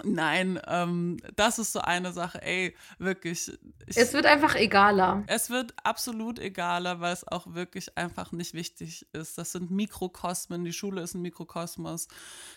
Nein, 0.04 0.60
ähm, 0.66 1.18
das 1.36 1.58
ist 1.58 1.72
so 1.72 1.80
eine 1.80 2.12
Sache, 2.12 2.42
ey, 2.42 2.74
wirklich. 2.98 3.52
Ich, 3.86 3.96
es 3.96 4.12
wird 4.12 4.26
einfach 4.26 4.54
egaler. 4.54 5.24
Es 5.26 5.50
wird 5.50 5.74
absolut 5.82 6.38
egaler, 6.38 7.00
weil 7.00 7.12
es 7.12 7.26
auch 7.26 7.54
wirklich 7.54 7.96
einfach 7.96 8.32
nicht 8.32 8.54
wichtig 8.54 9.06
ist. 9.12 9.38
Das 9.38 9.52
sind 9.52 9.70
Mikrokosmen, 9.70 10.64
die 10.64 10.72
Schule 10.72 11.02
ist 11.02 11.14
ein 11.14 11.22
Mikrokosmos. 11.22 12.08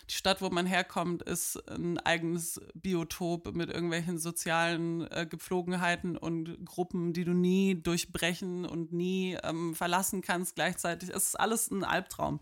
Die 0.08 0.14
Stadt, 0.14 0.42
wo 0.42 0.50
man 0.50 0.66
herkommt, 0.66 1.22
ist 1.22 1.56
ein 1.68 1.98
eigenes 1.98 2.60
Biotop 2.74 3.54
mit 3.54 3.70
irgendwelchen 3.70 4.18
sozialen 4.18 5.10
äh, 5.10 5.26
Gepflogenheiten 5.28 6.16
und 6.16 6.64
Gruppen, 6.64 7.12
die 7.12 7.24
du 7.24 7.32
nie 7.32 7.80
durchbrechen 7.80 8.64
und 8.64 8.92
nie 8.92 9.36
ähm, 9.42 9.74
verlassen 9.74 10.22
kannst 10.22 10.54
gleichzeitig. 10.54 11.10
Es 11.10 11.28
ist 11.28 11.40
alles 11.40 11.70
ein 11.70 11.84
Albtraum. 11.84 12.40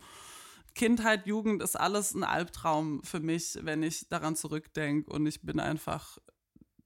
Kindheit, 0.74 1.26
Jugend 1.26 1.62
ist 1.62 1.78
alles 1.78 2.14
ein 2.14 2.24
Albtraum 2.24 3.02
für 3.02 3.20
mich, 3.20 3.58
wenn 3.62 3.82
ich 3.82 4.08
daran 4.08 4.36
zurückdenke. 4.36 5.10
Und 5.10 5.26
ich 5.26 5.42
bin 5.42 5.60
einfach 5.60 6.18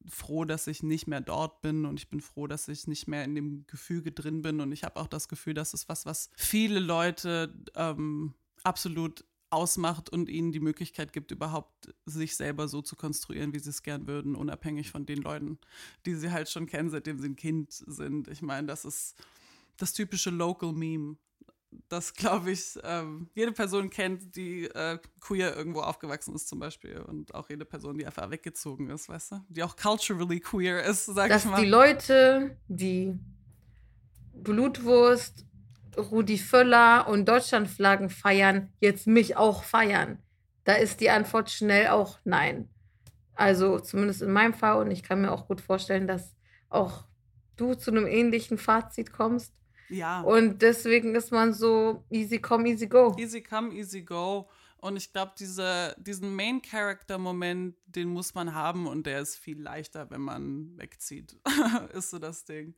froh, 0.09 0.45
dass 0.45 0.67
ich 0.67 0.83
nicht 0.83 1.07
mehr 1.07 1.21
dort 1.21 1.63
bin 1.63 1.87
und 1.87 1.99
ich 1.99 2.11
bin 2.11 2.21
froh, 2.21 2.47
dass 2.47 2.69
ich 2.69 2.87
nicht 2.87 3.09
mehr 3.09 3.25
in 3.25 3.35
dem 3.35 3.67
Gefüge 3.67 4.13
drin 4.13 4.43
bin. 4.43 4.61
Und 4.61 4.73
ich 4.73 4.85
habe 4.85 5.01
auch 5.01 5.07
das 5.07 5.29
Gefühl, 5.29 5.55
das 5.55 5.75
ist 5.75 5.89
was, 5.89 6.07
was 6.07 6.31
viele 6.37 6.81
Leute 6.81 7.55
ähm, 7.75 8.35
absolut 8.63 9.25
ausmacht 9.51 10.11
und 10.11 10.29
ihnen 10.29 10.51
die 10.51 10.61
Möglichkeit 10.61 11.13
gibt, 11.13 11.31
überhaupt 11.31 11.95
sich 12.07 12.35
selber 12.35 12.67
so 12.67 12.83
zu 12.83 12.97
konstruieren, 12.97 13.55
wie 13.55 13.61
sie 13.61 13.71
es 13.71 13.83
gern 13.83 14.07
würden, 14.09 14.35
unabhängig 14.35 14.91
von 14.91 15.07
den 15.07 15.23
Leuten, 15.23 15.59
die 16.07 16.15
sie 16.15 16.33
halt 16.33 16.51
schon 16.51 16.67
kennen, 16.67 16.91
seitdem 16.91 17.19
sie 17.19 17.29
ein 17.29 17.37
Kind 17.37 17.73
sind. 17.73 18.29
Ich 18.29 18.43
meine, 18.43 18.67
das 18.67 18.85
ist 18.85 19.15
das 19.77 19.93
typische 19.93 20.31
Local 20.31 20.73
Meme 20.73 21.17
das, 21.89 22.15
glaube 22.15 22.51
ich, 22.51 22.79
ähm, 22.83 23.29
jede 23.35 23.53
Person 23.53 23.91
kennt, 23.91 24.37
die 24.37 24.65
äh, 24.67 24.99
queer 25.21 25.57
irgendwo 25.57 25.81
aufgewachsen 25.81 26.35
ist 26.35 26.49
zum 26.49 26.59
Beispiel. 26.59 27.01
Und 27.01 27.35
auch 27.35 27.49
jede 27.49 27.65
Person, 27.65 27.99
die 27.99 28.07
einfach 28.07 28.31
weggezogen 28.31 28.91
ist, 28.91 29.09
weißt 29.09 29.33
du? 29.33 29.45
Die 29.49 29.63
auch 29.63 29.77
culturally 29.77 30.41
queer 30.41 30.83
ist, 30.85 31.07
sag 31.07 31.29
Dass 31.29 31.45
ich 31.45 31.51
mal. 31.51 31.63
die 31.63 31.69
Leute, 31.69 32.57
die 32.69 33.19
Blutwurst, 34.33 35.47
Rudi 35.97 36.39
Völler 36.39 37.07
und 37.09 37.29
Deutschlandflaggen 37.29 38.11
feiern, 38.11 38.73
jetzt 38.81 39.07
mich 39.07 39.37
auch 39.37 39.63
feiern. 39.65 40.19
Da 40.65 40.75
ist 40.75 41.01
die 41.01 41.11
Antwort 41.11 41.51
schnell 41.51 41.89
auch 41.89 42.19
nein. 42.25 42.69
Also 43.35 43.79
zumindest 43.81 44.23
in 44.23 44.33
meinem 44.33 44.55
Fall. 44.55 44.81
Und 44.81 44.91
ich 44.91 45.03
kann 45.03 45.21
mir 45.21 45.33
auch 45.33 45.47
gut 45.47 45.61
vorstellen, 45.61 46.07
dass 46.07 46.35
auch 46.69 47.05
du 47.57 47.75
zu 47.75 47.91
einem 47.91 48.07
ähnlichen 48.07 48.59
Fazit 48.59 49.13
kommst. 49.13 49.53
Ja. 49.89 50.23
Und 50.23 50.63
deswegen 50.63 51.15
ist 51.15 51.31
man 51.33 51.53
so 51.53 52.05
easy 52.11 52.39
come, 52.39 52.69
easy 52.69 52.87
go. 52.87 53.15
Easy 53.19 53.43
come, 53.43 53.75
easy 53.75 54.03
go. 54.03 54.49
Und 54.79 54.97
ich 54.97 55.13
glaube, 55.13 55.33
diese, 55.39 55.97
diesen 55.99 56.35
Main-Character-Moment, 56.37 57.75
den 57.87 58.09
muss 58.09 58.35
man 58.35 58.55
haben 58.55 58.87
und 58.87 59.07
der 59.07 59.21
ist 59.21 59.37
viel 59.37 59.61
leichter, 59.61 60.11
wenn 60.11 60.21
man 60.21 60.77
wegzieht. 60.77 61.39
ist 61.95 62.11
so 62.11 62.19
das 62.19 62.45
Ding. 62.45 62.75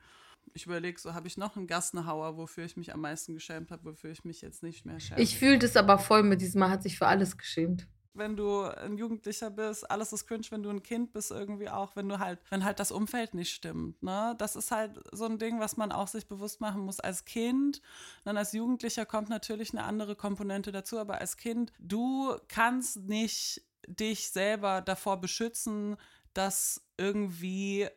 Ich 0.54 0.66
überlege, 0.66 1.00
so 1.00 1.14
habe 1.14 1.26
ich 1.26 1.36
noch 1.36 1.56
einen 1.56 1.66
Gassenhauer, 1.66 2.36
wofür 2.36 2.64
ich 2.64 2.76
mich 2.76 2.94
am 2.94 3.00
meisten 3.00 3.34
geschämt 3.34 3.72
habe, 3.72 3.90
wofür 3.90 4.12
ich 4.12 4.24
mich 4.24 4.40
jetzt 4.40 4.62
nicht 4.62 4.86
mehr 4.86 5.00
schäme. 5.00 5.20
Ich 5.20 5.36
fühle 5.36 5.58
das 5.58 5.76
aber 5.76 5.98
voll 5.98 6.22
mit 6.22 6.40
diesem, 6.40 6.60
man 6.60 6.70
hat 6.70 6.84
sich 6.84 6.96
für 6.96 7.08
alles 7.08 7.36
geschämt 7.36 7.88
wenn 8.16 8.36
du 8.36 8.62
ein 8.62 8.96
Jugendlicher 8.98 9.50
bist, 9.50 9.90
alles 9.90 10.12
ist 10.12 10.26
cringe, 10.26 10.46
wenn 10.50 10.62
du 10.62 10.70
ein 10.70 10.82
Kind 10.82 11.12
bist 11.12 11.30
irgendwie 11.30 11.68
auch, 11.68 11.96
wenn 11.96 12.08
du 12.08 12.18
halt, 12.18 12.40
wenn 12.50 12.64
halt 12.64 12.80
das 12.80 12.92
Umfeld 12.92 13.34
nicht 13.34 13.52
stimmt, 13.52 14.02
ne? 14.02 14.34
Das 14.38 14.56
ist 14.56 14.70
halt 14.70 15.00
so 15.12 15.24
ein 15.24 15.38
Ding, 15.38 15.60
was 15.60 15.76
man 15.76 15.92
auch 15.92 16.08
sich 16.08 16.26
bewusst 16.26 16.60
machen 16.60 16.82
muss 16.82 17.00
als 17.00 17.24
Kind. 17.24 17.82
Dann 18.24 18.36
als 18.36 18.52
Jugendlicher 18.52 19.06
kommt 19.06 19.28
natürlich 19.28 19.72
eine 19.72 19.84
andere 19.84 20.16
Komponente 20.16 20.72
dazu, 20.72 20.98
aber 20.98 21.20
als 21.20 21.36
Kind, 21.36 21.72
du 21.78 22.36
kannst 22.48 22.96
nicht 22.96 23.62
dich 23.86 24.30
selber 24.30 24.80
davor 24.80 25.20
beschützen, 25.20 25.96
dass 26.34 26.82
irgendwie 26.98 27.88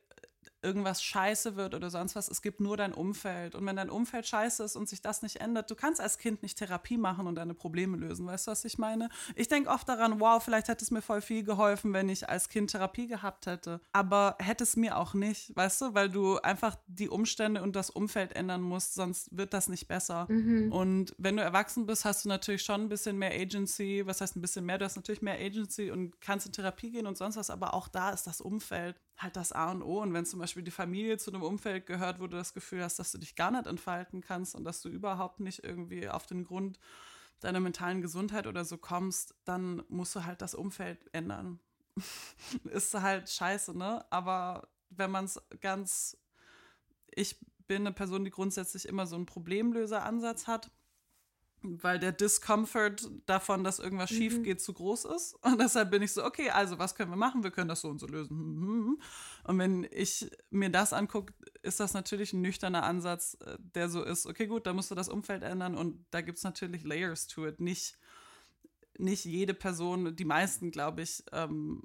irgendwas 0.62 1.02
scheiße 1.04 1.56
wird 1.56 1.74
oder 1.74 1.90
sonst 1.90 2.16
was. 2.16 2.28
Es 2.28 2.42
gibt 2.42 2.60
nur 2.60 2.78
dein 2.78 2.94
Umfeld. 2.94 3.56
Und 3.56 3.66
wenn 3.66 3.76
dein 3.76 3.90
Umfeld 3.90 4.28
scheiße 4.28 4.64
ist 4.64 4.76
und 4.76 4.90
sich 4.90 5.02
das 5.02 5.22
nicht 5.22 5.38
ändert, 5.38 5.72
du 5.72 5.76
kannst 5.76 6.02
als 6.02 6.18
Kind 6.18 6.44
nicht 6.44 6.58
Therapie 6.58 6.98
machen 6.98 7.28
und 7.28 7.36
deine 7.36 7.54
Probleme 7.54 7.98
lösen. 7.98 8.28
Weißt 8.28 8.48
du, 8.48 8.52
was 8.52 8.66
ich 8.66 8.78
meine? 8.78 9.10
Ich 9.36 9.48
denke 9.48 9.70
oft 9.70 9.88
daran, 9.88 10.20
wow, 10.20 10.44
vielleicht 10.44 10.68
hätte 10.68 10.84
es 10.84 10.92
mir 10.92 11.02
voll 11.02 11.22
viel 11.22 11.44
geholfen, 11.44 11.94
wenn 11.94 12.10
ich 12.10 12.28
als 12.30 12.50
Kind 12.50 12.72
Therapie 12.72 13.08
gehabt 13.08 13.46
hätte. 13.46 13.80
Aber 13.92 14.36
hätte 14.40 14.64
es 14.64 14.76
mir 14.76 14.98
auch 14.98 15.14
nicht, 15.14 15.56
weißt 15.56 15.82
du, 15.82 15.94
weil 15.94 16.10
du 16.10 16.38
einfach 16.40 16.76
die 16.88 17.10
Umstände 17.10 17.62
und 17.62 17.76
das 17.76 17.90
Umfeld 17.90 18.34
ändern 18.34 18.62
musst, 18.62 18.96
sonst 18.96 19.36
wird 19.36 19.54
das 19.54 19.70
nicht 19.70 19.88
besser. 19.88 20.26
Mhm. 20.30 20.72
Und 20.72 21.16
wenn 21.18 21.38
du 21.38 21.44
erwachsen 21.44 21.86
bist, 21.86 22.06
hast 22.06 22.26
du 22.26 22.30
natürlich 22.30 22.64
schon 22.64 22.82
ein 22.82 22.90
bisschen 22.90 23.18
mehr 23.18 23.32
Agency. 23.32 24.04
Was 24.06 24.22
heißt 24.22 24.36
ein 24.36 24.42
bisschen 24.42 24.66
mehr? 24.66 24.78
Du 24.78 24.86
hast 24.86 24.96
natürlich 24.96 25.22
mehr 25.22 25.40
Agency 25.40 25.92
und 25.92 26.20
kannst 26.22 26.46
in 26.46 26.52
Therapie 26.52 26.92
gehen 26.92 27.08
und 27.08 27.18
sonst 27.18 27.38
was. 27.38 27.50
Aber 27.50 27.74
auch 27.74 27.88
da 27.88 28.12
ist 28.12 28.28
das 28.28 28.42
Umfeld 28.42 28.96
halt 29.20 29.36
das 29.36 29.52
A 29.52 29.72
und 29.72 29.84
O. 29.84 30.02
Und 30.02 30.14
wenn 30.14 30.26
zum 30.26 30.40
Beispiel 30.40 30.64
die 30.64 30.72
Familie 30.72 31.18
zu 31.18 31.32
einem 31.32 31.44
Umfeld 31.44 31.86
gehört, 31.86 32.20
wo 32.20 32.28
du 32.28 32.38
das 32.38 32.54
Gefühl 32.54 32.84
hast, 32.84 33.00
dass 33.00 33.12
du 33.12 33.18
dich 33.18 33.36
gar 33.36 33.52
nicht 33.52 33.68
entfalten 33.68 34.22
kannst 34.22 34.56
und 34.56 34.64
dass 34.64 34.82
du 34.82 34.90
überhaupt 34.90 35.40
nicht 35.40 35.64
irgendwie 35.64 36.10
auf 36.10 36.26
den 36.26 36.46
Grund 36.46 36.80
deiner 37.40 37.60
mentalen 37.60 38.02
Gesundheit 38.02 38.48
oder 38.48 38.66
so 38.66 38.78
kommst, 38.78 39.36
dann 39.46 39.84
musst 39.88 40.16
du 40.16 40.26
halt 40.26 40.42
das 40.42 40.56
Umfeld 40.56 41.00
ändern. 41.14 41.60
Ist 42.66 42.94
halt 42.94 43.30
scheiße, 43.30 43.78
ne? 43.78 44.06
Aber 44.10 44.68
wenn 44.90 45.12
man 45.12 45.26
es 45.26 45.42
ganz, 45.62 46.18
ich 47.12 47.38
bin 47.68 47.84
eine 47.84 47.94
Person, 47.94 48.26
die 48.26 48.32
grundsätzlich 48.32 48.88
immer 48.88 49.06
so 49.06 49.16
einen 49.16 49.26
Problemlöseransatz 49.26 50.48
hat 50.48 50.72
weil 51.62 52.00
der 52.00 52.12
Discomfort 52.12 53.10
davon, 53.26 53.64
dass 53.64 53.80
irgendwas 53.80 54.12
mhm. 54.12 54.16
schief 54.16 54.44
geht, 54.44 54.62
zu 54.62 54.74
groß 54.74 55.06
ist. 55.06 55.34
Und 55.42 55.60
deshalb 55.60 55.92
bin 55.92 56.02
ich 56.02 56.14
so, 56.14 56.24
okay, 56.24 56.50
also 56.50 56.80
was 56.80 56.96
können 56.96 57.12
wir 57.12 57.18
machen? 57.18 57.44
Wir 57.44 57.52
können 57.52 57.68
das 57.68 57.82
so 57.82 57.90
und 57.90 58.00
so 58.00 58.08
lösen. 58.08 58.38
Mhm. 58.38 59.02
Und 59.44 59.60
wenn 59.60 59.88
ich 59.92 60.30
mir 60.50 60.70
das 60.70 60.94
angucke, 60.94 61.34
ist 61.62 61.80
das 61.80 61.94
natürlich 61.94 62.34
ein 62.34 62.42
nüchterner 62.42 62.84
Ansatz, 62.84 63.38
äh, 63.46 63.58
der 63.60 63.90
so 63.90 64.04
ist, 64.04 64.26
okay, 64.26 64.48
gut, 64.48 64.66
da 64.66 64.74
musst 64.74 64.92
du 64.92 64.96
das 64.96 65.10
Umfeld 65.10 65.44
ändern 65.44 65.76
und 65.76 66.06
da 66.12 66.22
gibt 66.22 66.38
es 66.38 66.44
natürlich 66.44 66.84
Layers 66.84 67.28
to 67.28 67.48
it. 67.48 67.60
Nicht, 67.60 67.98
nicht 68.98 69.26
jede 69.26 69.54
Person, 69.54 70.16
die 70.16 70.26
meisten, 70.26 70.72
glaube 70.72 71.02
ich, 71.02 71.24
ähm, 71.32 71.84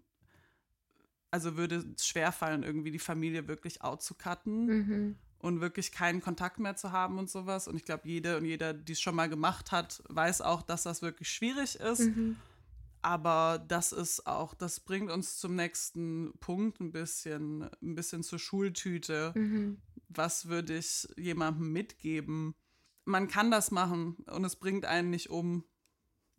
also 1.30 1.56
würde 1.56 1.84
es 1.96 2.06
schwerfallen, 2.06 2.62
irgendwie 2.62 2.92
die 2.92 3.00
Familie 3.00 3.48
wirklich 3.48 3.82
out 3.82 4.02
zu 4.02 4.14
cutten. 4.14 4.66
Mhm 4.66 5.18
und 5.44 5.60
wirklich 5.60 5.92
keinen 5.92 6.22
Kontakt 6.22 6.58
mehr 6.58 6.74
zu 6.74 6.90
haben 6.90 7.18
und 7.18 7.28
sowas. 7.28 7.68
Und 7.68 7.76
ich 7.76 7.84
glaube, 7.84 8.08
jede 8.08 8.38
und 8.38 8.46
jeder, 8.46 8.72
die 8.72 8.92
es 8.92 9.00
schon 9.00 9.14
mal 9.14 9.28
gemacht 9.28 9.72
hat, 9.72 10.02
weiß 10.08 10.40
auch, 10.40 10.62
dass 10.62 10.84
das 10.84 11.02
wirklich 11.02 11.28
schwierig 11.28 11.76
ist. 11.76 12.00
Mhm. 12.00 12.36
aber 13.02 13.62
das 13.68 13.92
ist 13.92 14.26
auch, 14.26 14.54
das 14.54 14.80
bringt 14.80 15.10
uns 15.10 15.36
zum 15.36 15.54
nächsten 15.54 16.32
Punkt 16.40 16.80
ein 16.80 16.92
bisschen, 16.92 17.68
ein 17.82 17.94
bisschen 17.94 18.22
zur 18.22 18.38
Schultüte. 18.38 19.32
Mhm. 19.34 19.82
Was 20.08 20.48
würde 20.48 20.78
ich 20.78 21.06
jemandem 21.18 21.70
mitgeben? 21.70 22.54
Man 23.04 23.28
kann 23.28 23.50
das 23.50 23.70
machen 23.70 24.16
und 24.30 24.46
es 24.46 24.56
bringt 24.56 24.86
einen 24.86 25.10
nicht 25.10 25.28
um. 25.28 25.64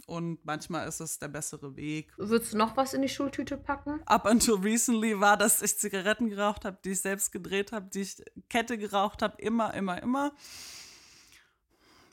Und 0.07 0.45
manchmal 0.45 0.87
ist 0.87 0.99
es 0.99 1.17
der 1.17 1.29
bessere 1.29 1.75
Weg. 1.75 2.13
Würdest 2.17 2.53
du 2.53 2.57
noch 2.57 2.77
was 2.77 2.93
in 2.93 3.01
die 3.01 3.09
Schultüte 3.09 3.57
packen? 3.57 4.01
Up 4.05 4.25
until 4.29 4.55
recently 4.55 5.19
war, 5.19 5.35
dass 5.35 5.61
ich 5.61 5.77
Zigaretten 5.79 6.29
geraucht 6.29 6.63
habe, 6.63 6.77
die 6.85 6.91
ich 6.91 7.01
selbst 7.01 7.31
gedreht 7.31 7.71
habe, 7.71 7.89
die 7.89 8.01
ich 8.01 8.23
Kette 8.49 8.77
geraucht 8.77 9.23
habe, 9.23 9.41
immer, 9.41 9.73
immer, 9.73 10.01
immer. 10.01 10.33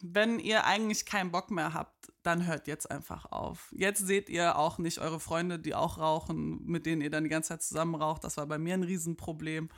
Wenn 0.01 0.39
ihr 0.39 0.65
eigentlich 0.65 1.05
keinen 1.05 1.31
Bock 1.31 1.51
mehr 1.51 1.75
habt, 1.75 2.13
dann 2.23 2.47
hört 2.47 2.67
jetzt 2.67 2.91
einfach 2.91 3.31
auf. 3.31 3.73
Jetzt 3.77 4.07
seht 4.07 4.29
ihr 4.31 4.57
auch 4.57 4.79
nicht 4.79 4.99
eure 4.99 5.21
Freunde, 5.21 5.59
die 5.59 5.75
auch 5.75 5.99
rauchen, 5.99 6.65
mit 6.65 6.87
denen 6.87 7.03
ihr 7.03 7.11
dann 7.11 7.25
die 7.25 7.31
ganze 7.31 7.51
Zeit 7.51 7.63
zusammen 7.63 7.95
raucht. 7.95 8.25
Das 8.25 8.37
war 8.37 8.47
bei 8.47 8.59
mir 8.59 8.75
ein 8.75 8.83
Riesenproblem. 8.83 9.71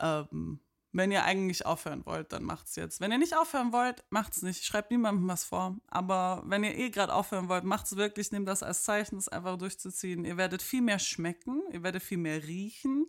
Ähm, 0.00 0.60
wenn 0.98 1.12
ihr 1.12 1.24
eigentlich 1.24 1.64
aufhören 1.64 2.04
wollt, 2.04 2.32
dann 2.32 2.42
macht's 2.42 2.76
jetzt. 2.76 3.00
Wenn 3.00 3.12
ihr 3.12 3.18
nicht 3.18 3.36
aufhören 3.36 3.72
wollt, 3.72 4.04
macht's 4.10 4.42
nicht. 4.42 4.64
Schreibt 4.64 4.90
niemandem 4.90 5.28
was 5.28 5.44
vor. 5.44 5.76
Aber 5.86 6.42
wenn 6.44 6.64
ihr 6.64 6.76
eh 6.76 6.90
gerade 6.90 7.14
aufhören 7.14 7.48
wollt, 7.48 7.64
macht's 7.64 7.96
wirklich. 7.96 8.32
Nehmt 8.32 8.48
das 8.48 8.62
als 8.62 8.82
Zeichen, 8.82 9.16
es 9.16 9.28
einfach 9.28 9.56
durchzuziehen. 9.56 10.24
Ihr 10.24 10.36
werdet 10.36 10.60
viel 10.60 10.82
mehr 10.82 10.98
schmecken, 10.98 11.62
ihr 11.72 11.82
werdet 11.82 12.02
viel 12.02 12.18
mehr 12.18 12.42
riechen. 12.42 13.06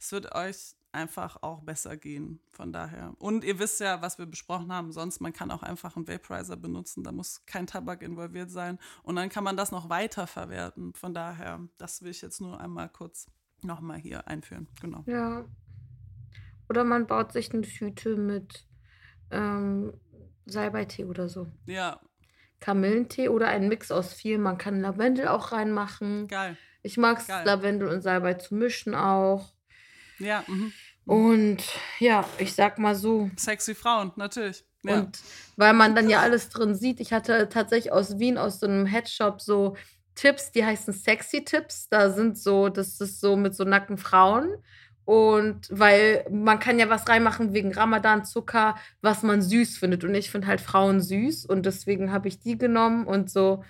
Es 0.00 0.12
wird 0.12 0.34
euch 0.34 0.74
einfach 0.90 1.42
auch 1.42 1.62
besser 1.62 1.96
gehen. 1.96 2.40
Von 2.50 2.72
daher. 2.72 3.14
Und 3.18 3.44
ihr 3.44 3.58
wisst 3.60 3.78
ja, 3.78 4.02
was 4.02 4.18
wir 4.18 4.26
besprochen 4.26 4.72
haben. 4.72 4.90
Sonst, 4.90 5.20
man 5.20 5.32
kann 5.32 5.52
auch 5.52 5.62
einfach 5.62 5.96
einen 5.96 6.08
Vaporizer 6.08 6.56
benutzen. 6.56 7.04
Da 7.04 7.12
muss 7.12 7.46
kein 7.46 7.68
Tabak 7.68 8.02
involviert 8.02 8.50
sein. 8.50 8.78
Und 9.04 9.16
dann 9.16 9.28
kann 9.28 9.44
man 9.44 9.56
das 9.56 9.70
noch 9.70 9.88
weiter 9.88 10.26
verwerten. 10.26 10.92
Von 10.94 11.14
daher, 11.14 11.60
das 11.78 12.02
will 12.02 12.10
ich 12.10 12.20
jetzt 12.20 12.40
nur 12.40 12.60
einmal 12.60 12.88
kurz 12.88 13.28
nochmal 13.62 13.98
hier 13.98 14.26
einführen. 14.26 14.68
Genau. 14.80 15.04
Ja. 15.06 15.44
Oder 16.68 16.84
man 16.84 17.06
baut 17.06 17.32
sich 17.32 17.52
eine 17.52 17.62
Tüte 17.62 18.16
mit 18.16 18.64
ähm, 19.30 19.92
Salbeitee 20.46 21.04
oder 21.04 21.28
so. 21.28 21.46
Ja, 21.66 22.00
Kamillentee 22.60 23.28
oder 23.28 23.48
ein 23.48 23.68
Mix 23.68 23.90
aus 23.90 24.12
viel. 24.12 24.38
Man 24.38 24.58
kann 24.58 24.80
Lavendel 24.80 25.28
auch 25.28 25.52
reinmachen. 25.52 26.28
geil. 26.28 26.56
Ich 26.82 26.96
mag 26.96 27.18
es. 27.18 27.28
Lavendel 27.28 27.88
und 27.88 28.02
Salbei 28.02 28.34
zu 28.34 28.54
mischen 28.54 28.94
auch. 28.94 29.52
Ja, 30.18 30.44
mhm. 30.46 30.72
Und 31.04 31.62
ja, 31.98 32.24
ich 32.38 32.54
sag 32.54 32.78
mal 32.78 32.94
so. 32.94 33.30
sexy 33.36 33.74
Frauen, 33.74 34.12
natürlich. 34.16 34.64
Ja. 34.84 35.00
Und 35.00 35.18
weil 35.56 35.72
man 35.72 35.94
dann 35.94 36.08
ja 36.08 36.20
alles 36.20 36.50
drin 36.50 36.74
sieht, 36.74 37.00
ich 37.00 37.12
hatte 37.12 37.48
tatsächlich 37.48 37.92
aus 37.92 38.18
Wien, 38.18 38.38
aus 38.38 38.60
so 38.60 38.66
einem 38.66 38.86
Headshop, 38.86 39.40
so 39.40 39.76
Tipps, 40.14 40.52
die 40.52 40.64
heißen 40.64 40.92
Sexy 40.92 41.44
Tipps. 41.44 41.88
Da 41.88 42.10
sind 42.10 42.38
so, 42.38 42.68
das 42.68 43.00
ist 43.00 43.20
so 43.20 43.36
mit 43.36 43.54
so 43.54 43.64
nackten 43.64 43.98
Frauen. 43.98 44.54
Und 45.08 45.68
weil 45.70 46.26
man 46.30 46.58
kann 46.58 46.78
ja 46.78 46.90
was 46.90 47.08
reinmachen 47.08 47.54
wegen 47.54 47.72
Ramadan, 47.72 48.26
Zucker, 48.26 48.74
was 49.00 49.22
man 49.22 49.40
süß 49.40 49.78
findet. 49.78 50.04
Und 50.04 50.14
ich 50.14 50.30
finde 50.30 50.48
halt 50.48 50.60
Frauen 50.60 51.00
süß. 51.00 51.46
Und 51.46 51.64
deswegen 51.64 52.12
habe 52.12 52.28
ich 52.28 52.40
die 52.40 52.58
genommen 52.58 53.06
und 53.06 53.30
so 53.30 53.64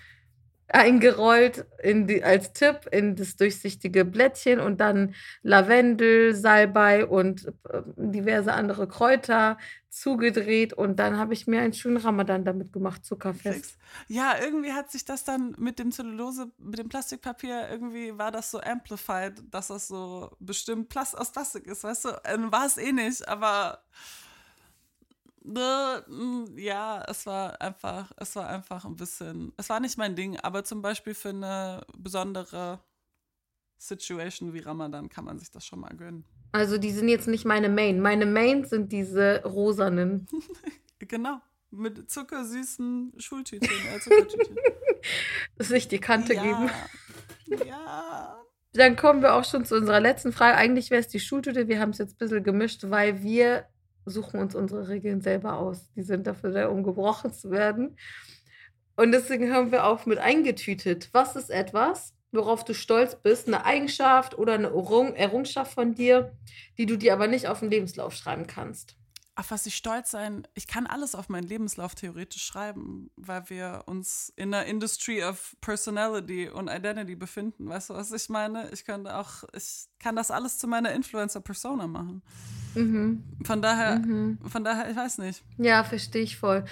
eingerollt 0.69 1.65
in 1.81 2.07
die, 2.07 2.23
als 2.23 2.53
Tipp 2.53 2.87
in 2.91 3.15
das 3.15 3.35
durchsichtige 3.35 4.05
Blättchen 4.05 4.59
und 4.59 4.79
dann 4.79 5.15
Lavendel, 5.41 6.35
Salbei 6.35 7.05
und 7.05 7.47
äh, 7.47 7.81
diverse 7.97 8.53
andere 8.53 8.87
Kräuter 8.87 9.57
zugedreht 9.89 10.73
und 10.73 10.97
dann 10.97 11.17
habe 11.17 11.33
ich 11.33 11.47
mir 11.47 11.61
einen 11.61 11.73
schönen 11.73 11.97
Ramadan 11.97 12.45
damit 12.45 12.71
gemacht, 12.71 13.03
zuckerfest. 13.03 13.77
Ja, 14.07 14.35
irgendwie 14.39 14.71
hat 14.71 14.91
sich 14.91 15.03
das 15.03 15.23
dann 15.23 15.55
mit 15.57 15.79
dem 15.79 15.91
Zellulose, 15.91 16.51
mit 16.59 16.77
dem 16.77 16.89
Plastikpapier, 16.89 17.69
irgendwie 17.69 18.17
war 18.17 18.31
das 18.31 18.51
so 18.51 18.61
amplified, 18.61 19.41
dass 19.49 19.67
das 19.67 19.87
so 19.87 20.29
bestimmt 20.39 20.89
Plast 20.89 21.17
aus 21.17 21.31
Plastik 21.31 21.65
ist, 21.65 21.83
weißt 21.83 22.05
du? 22.05 22.09
Ähm, 22.25 22.51
war 22.51 22.67
es 22.67 22.77
eh 22.77 22.91
nicht, 22.91 23.27
aber 23.27 23.83
ja, 25.55 27.03
es 27.07 27.25
war 27.25 27.59
einfach, 27.61 28.11
es 28.17 28.35
war 28.35 28.47
einfach 28.47 28.85
ein 28.85 28.95
bisschen, 28.95 29.53
es 29.57 29.69
war 29.69 29.79
nicht 29.79 29.97
mein 29.97 30.15
Ding, 30.15 30.37
aber 30.37 30.63
zum 30.63 30.81
Beispiel 30.81 31.13
für 31.13 31.29
eine 31.29 31.85
besondere 31.97 32.79
Situation 33.77 34.53
wie 34.53 34.59
Ramadan 34.59 35.09
kann 35.09 35.25
man 35.25 35.39
sich 35.39 35.51
das 35.51 35.65
schon 35.65 35.79
mal 35.79 35.95
gönnen. 35.95 36.25
Also 36.51 36.77
die 36.77 36.91
sind 36.91 37.07
jetzt 37.09 37.27
nicht 37.27 37.45
meine 37.45 37.69
Main. 37.69 38.01
Meine 38.01 38.25
Main 38.25 38.65
sind 38.65 38.91
diese 38.91 39.43
rosanen. 39.43 40.27
Genau, 41.07 41.39
mit 41.71 42.11
zuckersüßen 42.11 43.13
Schultütchen, 43.19 43.71
äh, 43.95 43.99
Zuckertütchen. 44.01 44.57
Sich 45.59 45.87
die 45.87 45.99
Kante 45.99 46.33
ja. 46.33 46.43
geben. 46.43 46.69
Ja. 47.65 48.37
Dann 48.73 48.97
kommen 48.97 49.21
wir 49.21 49.33
auch 49.33 49.45
schon 49.45 49.63
zu 49.63 49.77
unserer 49.77 50.01
letzten 50.01 50.33
Frage. 50.33 50.57
Eigentlich 50.57 50.91
wäre 50.91 50.99
es 50.99 51.07
die 51.07 51.21
Schultüte. 51.21 51.69
Wir 51.69 51.79
haben 51.79 51.91
es 51.91 51.99
jetzt 51.99 52.15
ein 52.15 52.17
bisschen 52.17 52.43
gemischt, 52.43 52.89
weil 52.89 53.23
wir 53.23 53.65
suchen 54.05 54.39
uns 54.39 54.55
unsere 54.55 54.87
Regeln 54.87 55.21
selber 55.21 55.57
aus. 55.57 55.91
Die 55.95 56.01
sind 56.01 56.27
dafür 56.27 56.51
da, 56.51 56.67
um 56.67 56.83
gebrochen 56.83 57.33
zu 57.33 57.51
werden. 57.51 57.97
Und 58.95 59.11
deswegen 59.11 59.47
hören 59.47 59.71
wir 59.71 59.85
auf 59.85 60.05
mit 60.05 60.19
eingetütet. 60.19 61.09
Was 61.13 61.35
ist 61.35 61.49
etwas, 61.49 62.13
worauf 62.31 62.65
du 62.65 62.73
stolz 62.73 63.15
bist, 63.15 63.47
eine 63.47 63.65
Eigenschaft 63.65 64.37
oder 64.37 64.53
eine 64.53 64.67
Errung 64.67 65.15
Errungenschaft 65.15 65.73
von 65.73 65.95
dir, 65.95 66.35
die 66.77 66.85
du 66.85 66.97
dir 66.97 67.13
aber 67.13 67.27
nicht 67.27 67.47
auf 67.47 67.59
den 67.59 67.71
Lebenslauf 67.71 68.13
schreiben 68.13 68.45
kannst? 68.45 68.97
Auf 69.39 69.51
was 69.51 69.65
ich 69.65 69.75
stolz 69.75 70.11
sein, 70.11 70.45
ich 70.53 70.67
kann 70.67 70.85
alles 70.85 71.15
auf 71.15 71.29
meinen 71.29 71.47
Lebenslauf 71.47 71.95
theoretisch 71.95 72.43
schreiben, 72.43 73.09
weil 73.15 73.49
wir 73.49 73.83
uns 73.85 74.33
in 74.35 74.51
der 74.51 74.65
Industry 74.65 75.23
of 75.23 75.55
Personality 75.61 76.49
und 76.49 76.67
Identity 76.67 77.15
befinden. 77.15 77.69
Weißt 77.69 77.89
du, 77.89 77.93
was 77.93 78.11
ich 78.11 78.27
meine? 78.27 78.69
Ich 78.71 78.83
könnte 78.83 79.15
auch, 79.15 79.45
ich 79.53 79.85
kann 79.97 80.17
das 80.17 80.29
alles 80.29 80.57
zu 80.57 80.67
meiner 80.67 80.91
Influencer-Persona 80.91 81.87
machen. 81.87 82.21
Mhm. 82.75 83.23
Von 83.45 83.61
daher, 83.61 83.99
Mhm. 83.99 84.37
von 84.45 84.63
daher, 84.63 84.89
ich 84.89 84.95
weiß 84.95 85.17
nicht. 85.19 85.43
Ja, 85.57 85.83
verstehe 85.83 86.23
ich 86.23 86.37
voll. 86.37 86.65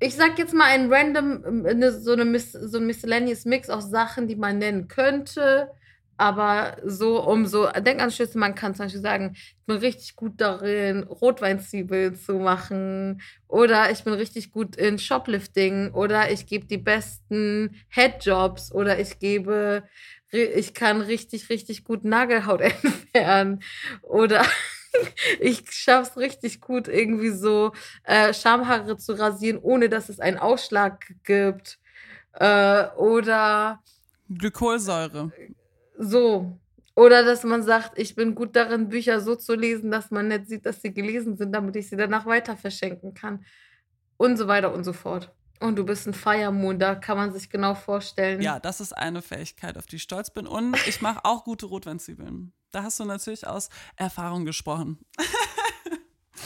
Ich 0.00 0.14
sag 0.14 0.38
jetzt 0.38 0.54
mal 0.54 0.64
ein 0.64 0.92
random, 0.92 1.64
eine, 1.66 1.92
so, 1.92 2.12
eine 2.12 2.24
Miss, 2.24 2.52
so 2.52 2.78
ein 2.78 2.86
miscellaneous 2.86 3.44
Mix 3.44 3.68
aus 3.68 3.90
Sachen, 3.90 4.28
die 4.28 4.36
man 4.36 4.58
nennen 4.58 4.88
könnte. 4.88 5.70
Aber 6.16 6.76
so, 6.84 7.22
um 7.26 7.46
so 7.46 7.66
Denkanstöße, 7.70 8.36
man 8.38 8.54
kann 8.54 8.74
zum 8.74 8.84
Beispiel 8.86 9.00
sagen, 9.00 9.30
ich 9.34 9.56
bin 9.66 9.76
richtig 9.78 10.16
gut 10.16 10.34
darin, 10.38 11.02
Rotweinzwiebeln 11.04 12.14
zu 12.14 12.34
machen. 12.34 13.22
Oder 13.48 13.90
ich 13.90 14.04
bin 14.04 14.12
richtig 14.14 14.52
gut 14.52 14.76
in 14.76 14.98
Shoplifting. 14.98 15.92
Oder 15.92 16.30
ich 16.30 16.46
gebe 16.46 16.66
die 16.66 16.76
besten 16.78 17.74
Headjobs. 17.88 18.72
Oder 18.72 18.98
ich 18.98 19.18
gebe, 19.18 19.82
ich 20.30 20.74
kann 20.74 21.00
richtig, 21.00 21.48
richtig 21.48 21.84
gut 21.84 22.04
Nagelhaut 22.04 22.60
entfernen. 22.82 23.62
Oder 24.02 24.44
ich 25.40 25.70
schaff's 25.70 26.16
richtig 26.16 26.60
gut, 26.60 26.88
irgendwie 26.88 27.30
so 27.30 27.72
äh, 28.04 28.32
Schamhaare 28.34 28.96
zu 28.96 29.12
rasieren, 29.12 29.58
ohne 29.60 29.88
dass 29.88 30.08
es 30.08 30.20
einen 30.20 30.38
Ausschlag 30.38 31.12
gibt. 31.24 31.78
Äh, 32.32 32.86
oder 32.96 33.82
Glykolsäure. 34.28 35.32
so. 35.98 36.58
Oder 36.96 37.24
dass 37.24 37.44
man 37.44 37.62
sagt, 37.62 37.98
ich 37.98 38.14
bin 38.14 38.34
gut 38.34 38.54
darin, 38.56 38.88
Bücher 38.88 39.20
so 39.20 39.34
zu 39.34 39.54
lesen, 39.54 39.90
dass 39.90 40.10
man 40.10 40.28
nicht 40.28 40.48
sieht, 40.48 40.66
dass 40.66 40.82
sie 40.82 40.92
gelesen 40.92 41.36
sind, 41.36 41.52
damit 41.52 41.76
ich 41.76 41.88
sie 41.88 41.96
danach 41.96 42.26
weiter 42.26 42.56
verschenken 42.56 43.14
kann. 43.14 43.44
Und 44.16 44.36
so 44.36 44.48
weiter 44.48 44.74
und 44.74 44.84
so 44.84 44.92
fort. 44.92 45.32
Und 45.60 45.76
du 45.76 45.84
bist 45.84 46.06
ein 46.06 46.14
Firemoon, 46.14 46.78
da 46.78 46.94
kann 46.94 47.16
man 47.16 47.32
sich 47.32 47.48
genau 47.48 47.74
vorstellen. 47.74 48.40
Ja, 48.40 48.58
das 48.58 48.80
ist 48.80 48.92
eine 48.92 49.22
Fähigkeit, 49.22 49.78
auf 49.78 49.86
die 49.86 49.96
ich 49.96 50.02
stolz 50.02 50.30
bin. 50.30 50.46
Und 50.46 50.76
ich 50.86 51.00
mache 51.00 51.24
auch 51.24 51.44
gute 51.44 51.66
Rotweinzwiebeln. 51.66 52.52
Da 52.70 52.82
hast 52.82 53.00
du 53.00 53.04
natürlich 53.04 53.46
aus 53.46 53.68
Erfahrung 53.96 54.44
gesprochen. 54.44 54.98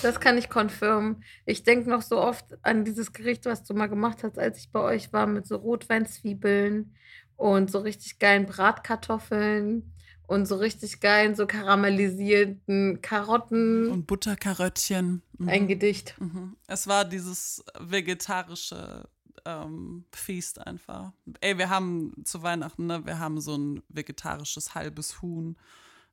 Das 0.02 0.20
kann 0.20 0.36
ich 0.36 0.50
confirmen. 0.50 1.24
Ich 1.46 1.62
denke 1.62 1.88
noch 1.88 2.02
so 2.02 2.20
oft 2.20 2.44
an 2.60 2.84
dieses 2.84 3.14
Gericht, 3.14 3.46
was 3.46 3.64
du 3.64 3.72
mal 3.72 3.86
gemacht 3.86 4.22
hast, 4.22 4.38
als 4.38 4.58
ich 4.58 4.70
bei 4.70 4.80
euch 4.80 5.14
war, 5.14 5.26
mit 5.26 5.46
so 5.46 5.56
Rotweinzwiebeln 5.56 6.94
und 7.36 7.70
so 7.70 7.78
richtig 7.78 8.18
geilen 8.18 8.44
Bratkartoffeln 8.44 9.94
und 10.26 10.46
so 10.46 10.56
richtig 10.56 11.00
geilen, 11.00 11.34
so 11.34 11.46
karamellisierten 11.46 13.00
Karotten. 13.00 13.90
Und 13.90 14.06
Butterkaröttchen. 14.06 15.22
Mhm. 15.38 15.48
Ein 15.48 15.68
Gedicht. 15.68 16.14
Mhm. 16.20 16.56
Es 16.66 16.86
war 16.86 17.06
dieses 17.06 17.64
vegetarische 17.78 19.08
ähm, 19.46 20.04
Feast 20.12 20.66
einfach. 20.66 21.12
Ey, 21.40 21.56
wir 21.56 21.70
haben 21.70 22.12
zu 22.24 22.42
Weihnachten, 22.42 22.86
ne, 22.86 23.06
wir 23.06 23.18
haben 23.18 23.40
so 23.40 23.56
ein 23.56 23.82
vegetarisches 23.88 24.74
halbes 24.74 25.22
Huhn 25.22 25.56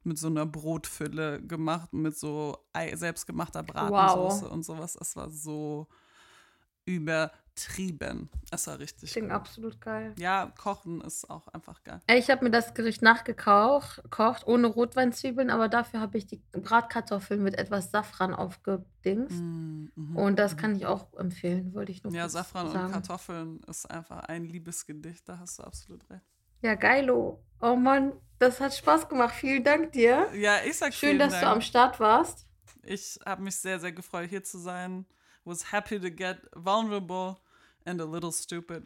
mit 0.03 0.17
so 0.17 0.27
einer 0.27 0.45
Brotfülle 0.45 1.41
gemacht, 1.41 1.93
mit 1.93 2.17
so 2.17 2.57
ei- 2.73 2.95
selbstgemachter 2.95 3.63
Bratensauce 3.63 4.43
und 4.43 4.63
sowas. 4.63 4.97
Es 4.99 5.15
war 5.15 5.29
so 5.29 5.87
übertrieben. 6.85 8.29
Es 8.51 8.67
war 8.67 8.79
richtig. 8.79 9.11
Klingt 9.11 9.27
gut. 9.29 9.35
absolut 9.35 9.79
geil. 9.81 10.13
Ja, 10.17 10.51
kochen 10.57 11.01
ist 11.01 11.29
auch 11.29 11.47
einfach 11.49 11.83
geil. 11.83 11.99
Ich 12.09 12.29
habe 12.29 12.43
mir 12.43 12.51
das 12.51 12.73
Gericht 12.73 13.01
nachgekocht, 13.01 14.01
kocht, 14.09 14.47
ohne 14.47 14.67
Rotweinzwiebeln, 14.67 15.49
aber 15.49 15.69
dafür 15.69 15.99
habe 15.99 16.17
ich 16.17 16.25
die 16.25 16.41
Bratkartoffeln 16.51 17.41
mit 17.43 17.57
etwas 17.57 17.91
Safran 17.91 18.33
aufgedingst. 18.33 19.39
Mm, 19.41 19.85
mhm, 19.95 20.15
Und 20.17 20.39
das 20.39 20.53
mhm. 20.53 20.57
kann 20.57 20.75
ich 20.75 20.85
auch 20.85 21.13
empfehlen, 21.13 21.73
wollte 21.73 21.91
ich 21.91 22.03
nur 22.03 22.13
Ja, 22.13 22.27
Safran 22.29 22.71
sagen. 22.71 22.85
und 22.85 22.91
Kartoffeln 22.91 23.59
ist 23.67 23.89
einfach 23.89 24.21
ein 24.23 24.43
Liebesgedicht, 24.45 25.27
da 25.29 25.37
hast 25.37 25.59
du 25.59 25.63
absolut 25.63 26.09
recht. 26.09 26.25
Ja, 26.61 26.75
geilo. 26.75 27.43
Oh 27.61 27.75
Mann, 27.75 28.13
das 28.39 28.59
hat 28.59 28.73
Spaß 28.75 29.07
gemacht. 29.09 29.33
Vielen 29.35 29.63
Dank 29.63 29.91
dir. 29.91 30.27
Ja, 30.35 30.57
ich 30.65 30.77
sag 30.77 30.93
Schön, 30.93 31.19
dass 31.19 31.31
Dank. 31.33 31.43
du 31.43 31.49
am 31.49 31.61
Start 31.61 31.99
warst. 31.99 32.45
Ich 32.83 33.19
habe 33.25 33.43
mich 33.43 33.55
sehr, 33.55 33.79
sehr 33.79 33.91
gefreut, 33.91 34.29
hier 34.29 34.43
zu 34.43 34.57
sein. 34.57 35.05
Was 35.43 35.71
happy 35.71 35.99
to 35.99 36.09
get 36.11 36.37
vulnerable 36.55 37.37
and 37.85 37.99
a 38.01 38.05
little 38.05 38.31
stupid. 38.31 38.83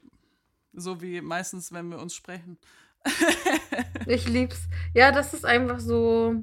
So 0.73 1.01
wie 1.01 1.21
meistens, 1.21 1.71
wenn 1.71 1.89
wir 1.89 1.99
uns 1.99 2.13
sprechen. 2.15 2.57
Ich 4.07 4.27
lieb's. 4.27 4.67
Ja, 4.93 5.11
das 5.11 5.33
ist 5.33 5.45
einfach 5.45 5.79
so 5.79 6.35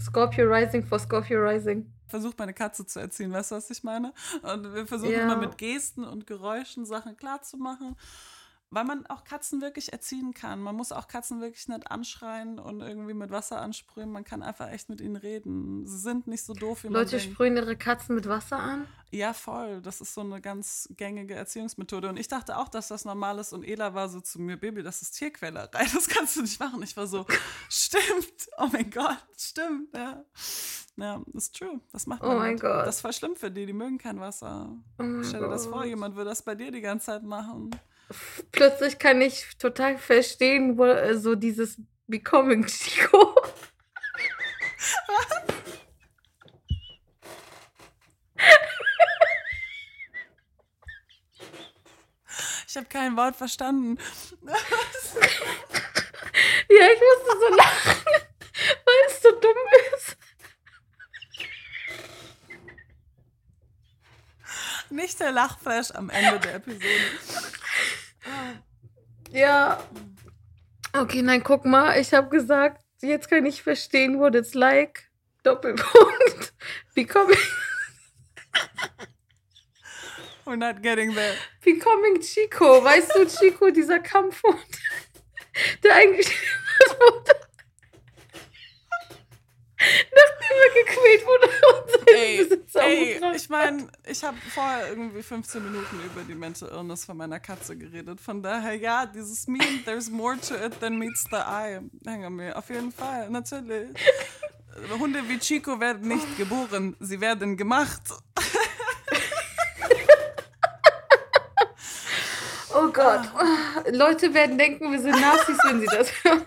Scorpio 0.00 0.46
Rising 0.46 0.82
for 0.84 0.98
Scorpio 0.98 1.40
Rising. 1.40 1.92
Versucht 2.06 2.38
meine 2.38 2.54
Katze 2.54 2.86
zu 2.86 3.00
erziehen, 3.00 3.32
weißt 3.32 3.50
du, 3.50 3.56
was 3.56 3.70
ich 3.70 3.82
meine? 3.82 4.12
Und 4.42 4.74
wir 4.74 4.86
versuchen 4.86 5.12
Ja. 5.12 5.22
immer 5.24 5.36
mit 5.36 5.58
Gesten 5.58 6.04
und 6.04 6.26
Geräuschen 6.26 6.84
Sachen 6.86 7.16
klarzumachen. 7.16 7.96
Weil 8.74 8.84
man 8.84 9.04
auch 9.06 9.24
Katzen 9.24 9.60
wirklich 9.60 9.92
erziehen 9.92 10.32
kann. 10.32 10.62
Man 10.62 10.74
muss 10.74 10.92
auch 10.92 11.06
Katzen 11.06 11.42
wirklich 11.42 11.68
nicht 11.68 11.90
anschreien 11.90 12.58
und 12.58 12.80
irgendwie 12.80 13.12
mit 13.12 13.30
Wasser 13.30 13.60
ansprühen. 13.60 14.10
Man 14.10 14.24
kann 14.24 14.42
einfach 14.42 14.70
echt 14.70 14.88
mit 14.88 15.02
ihnen 15.02 15.16
reden. 15.16 15.86
Sie 15.86 15.98
sind 15.98 16.26
nicht 16.26 16.42
so 16.42 16.54
doof, 16.54 16.82
wie 16.82 16.88
man 16.88 17.02
Leute 17.02 17.20
sprühen 17.20 17.54
ihre 17.54 17.76
Katzen 17.76 18.14
mit 18.14 18.26
Wasser 18.26 18.58
an. 18.58 18.86
Ja, 19.10 19.34
voll. 19.34 19.82
Das 19.82 20.00
ist 20.00 20.14
so 20.14 20.22
eine 20.22 20.40
ganz 20.40 20.88
gängige 20.96 21.34
Erziehungsmethode. 21.34 22.08
Und 22.08 22.18
ich 22.18 22.28
dachte 22.28 22.56
auch, 22.56 22.68
dass 22.68 22.88
das 22.88 23.04
normal 23.04 23.38
ist. 23.40 23.52
Und 23.52 23.62
Ela 23.62 23.92
war 23.92 24.08
so 24.08 24.22
zu 24.22 24.40
mir, 24.40 24.56
Baby, 24.56 24.82
das 24.82 25.02
ist 25.02 25.12
Tierquälerei. 25.18 25.84
Das 25.92 26.08
kannst 26.08 26.36
du 26.36 26.40
nicht 26.40 26.58
machen. 26.58 26.82
Ich 26.82 26.96
war 26.96 27.06
so, 27.06 27.26
stimmt. 27.68 28.48
Oh 28.56 28.68
mein 28.72 28.90
Gott, 28.90 29.22
stimmt. 29.36 29.94
Ja, 29.94 30.24
ja 30.96 31.22
ist 31.34 31.54
true. 31.54 31.78
Das 31.92 32.06
macht 32.06 32.22
Oh 32.22 32.28
man 32.28 32.38
mein 32.38 32.52
nicht. 32.52 32.62
Gott. 32.62 32.86
Das 32.86 32.96
ist 32.96 33.00
voll 33.02 33.12
schlimm 33.12 33.36
für 33.36 33.50
die. 33.50 33.66
Die 33.66 33.74
mögen 33.74 33.98
kein 33.98 34.18
Wasser. 34.18 34.74
Oh 34.98 35.02
mein 35.02 35.24
Stell 35.24 35.40
dir 35.40 35.50
das 35.50 35.66
vor, 35.66 35.84
jemand 35.84 36.16
würde 36.16 36.30
das 36.30 36.42
bei 36.42 36.54
dir 36.54 36.72
die 36.72 36.80
ganze 36.80 37.04
Zeit 37.06 37.22
machen. 37.22 37.70
Plötzlich 38.52 38.98
kann 38.98 39.20
ich 39.20 39.56
total 39.58 39.98
verstehen, 39.98 40.78
wo 40.78 40.86
äh, 40.86 41.16
so 41.16 41.34
dieses 41.34 41.78
Becoming 42.06 42.66
Chico. 42.66 43.34
Ich 52.68 52.76
habe 52.76 52.86
kein 52.86 53.16
Wort 53.18 53.36
verstanden. 53.36 53.98
Ja, 56.70 56.86
ich 56.90 57.00
musste 57.00 57.38
so 57.38 57.54
lachen, 57.54 58.02
weil 58.84 59.06
es 59.06 59.22
so 59.22 59.30
dumm 59.32 59.56
ist. 59.94 60.16
Nicht 64.88 65.20
der 65.20 65.32
Lachflash 65.32 65.90
am 65.90 66.08
Ende 66.08 66.40
der 66.40 66.54
Episode. 66.54 66.86
Ja. 69.30 69.82
Okay, 70.92 71.22
nein, 71.22 71.42
guck 71.42 71.64
mal, 71.64 71.98
ich 71.98 72.12
habe 72.12 72.28
gesagt, 72.28 72.82
jetzt 73.00 73.28
kann 73.30 73.46
ich 73.46 73.62
verstehen, 73.62 74.18
what 74.18 74.34
it's 74.34 74.54
like. 74.54 75.10
Doppelpunkt. 75.42 76.52
Becoming, 76.94 77.36
We're 80.44 80.56
not 80.56 80.82
getting 80.82 81.14
there. 81.14 81.34
becoming 81.64 82.20
Chico. 82.20 82.82
Weißt 82.84 83.14
du, 83.14 83.26
Chico, 83.26 83.70
dieser 83.70 84.00
Kampfhund, 84.00 84.58
der 85.82 85.94
eigentlich 85.96 86.28
wurde, 86.98 87.32
nachdem 90.14 90.56
er 90.58 90.84
gequält 90.84 91.26
wurde 91.26 91.46
und 91.46 92.08
Ey, 92.08 92.44
Besitzer 92.44 92.82
ey 92.82 93.20
ich 93.34 93.48
meine, 93.48 93.88
ich 94.06 94.22
habe 94.22 94.36
vorher 94.52 94.90
irgendwie 94.90 95.22
15 95.22 95.62
Minuten 95.62 96.00
über 96.04 96.22
die 96.22 96.34
Mental 96.34 96.68
Illness 96.68 97.04
von 97.04 97.16
meiner 97.16 97.40
Katze 97.40 97.76
geredet. 97.76 98.20
Von 98.20 98.42
daher, 98.42 98.74
ja, 98.74 99.06
dieses 99.06 99.46
Meme, 99.46 99.82
there's 99.84 100.10
more 100.10 100.38
to 100.38 100.54
it 100.54 100.78
than 100.80 100.98
meets 100.98 101.24
the 101.30 101.36
eye. 101.36 101.80
Hängen 102.04 102.38
wir. 102.38 102.56
Auf 102.56 102.68
jeden 102.68 102.92
Fall, 102.92 103.30
natürlich. 103.30 103.90
Hunde 104.98 105.28
wie 105.28 105.38
Chico 105.38 105.78
werden 105.80 106.08
nicht 106.08 106.36
geboren, 106.36 106.96
sie 107.00 107.20
werden 107.20 107.56
gemacht. 107.56 108.02
Oh 112.74 112.88
Gott. 112.88 113.20
Leute 113.90 114.32
werden 114.34 114.56
denken, 114.56 114.90
wir 114.92 115.00
sind 115.00 115.20
Nazis, 115.20 115.58
wenn 115.64 115.80
sie 115.80 115.86
das 115.86 116.10
hören. 116.24 116.44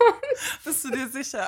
Bist 0.64 0.84
du 0.84 0.90
dir 0.90 1.08
sicher? 1.08 1.48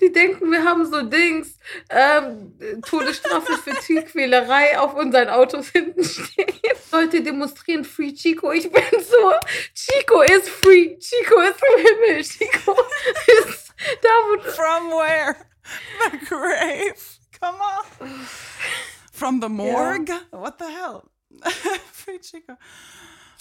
Die 0.00 0.10
denken, 0.10 0.50
wir 0.50 0.64
haben 0.64 0.84
so 0.86 1.02
Dings, 1.02 1.56
ähm, 1.90 2.54
Todesstrafe 2.86 3.58
für 3.58 3.74
Tierquälerei 3.74 4.78
auf 4.78 4.94
unseren 4.94 5.28
Autos 5.28 5.68
hinten 5.68 6.04
stehen. 6.04 6.52
Leute 6.92 7.22
demonstrieren 7.22 7.84
Free 7.84 8.12
Chico. 8.12 8.50
Ich 8.52 8.70
bin 8.70 8.82
so, 8.92 9.32
Chico 9.74 10.22
ist 10.22 10.48
free. 10.48 10.96
Chico 10.98 11.40
ist 11.40 11.60
im 11.62 11.84
Himmel. 11.84 12.24
Chico 12.24 12.72
ist 13.44 13.74
da, 14.02 14.08
wo... 14.08 14.50
From 14.50 14.90
where? 14.90 15.36
The 16.10 16.18
grave. 16.26 17.18
Come 17.40 17.58
on. 17.60 18.26
From 19.12 19.40
the 19.40 19.48
morgue? 19.48 20.10
What 20.30 20.58
the 20.58 20.70
hell? 20.70 21.10
Free 21.92 22.18
Chico. 22.18 22.56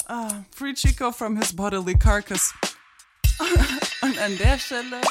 Ah, 0.09 0.45
free 0.51 0.73
Chico 0.73 1.11
from 1.11 1.35
his 1.35 1.51
bodily 1.51 1.93
carcass. 1.93 2.53
Und 4.01 4.17
an 4.19 4.37
der 4.37 4.57
Stelle 4.57 5.01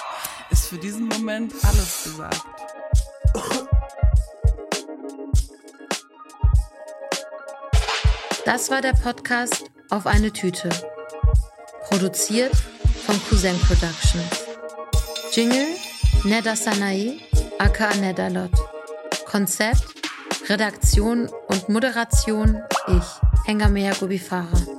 ist 0.49 0.69
für 0.69 0.79
diesen 0.79 1.07
Moment 1.09 1.53
alles 1.65 2.05
gesagt. 2.05 2.43
Das 8.47 8.71
war 8.71 8.81
der 8.81 8.95
Podcast 8.95 9.65
Auf 9.91 10.07
eine 10.07 10.33
Tüte. 10.33 10.71
Produziert 11.89 12.57
von 13.05 13.21
Cousin 13.29 13.59
Productions. 13.61 14.47
Jingle 15.33 15.77
Neda 16.25 16.57
Sanae, 16.57 17.21
aka 17.59 17.95
Nedalot. 17.97 18.51
Konzept, 19.27 19.85
Redaktion 20.49 21.29
und 21.49 21.69
Moderation 21.69 22.63
ich, 22.89 23.47
Hengamea 23.47 23.93
Gubifara. 23.93 24.76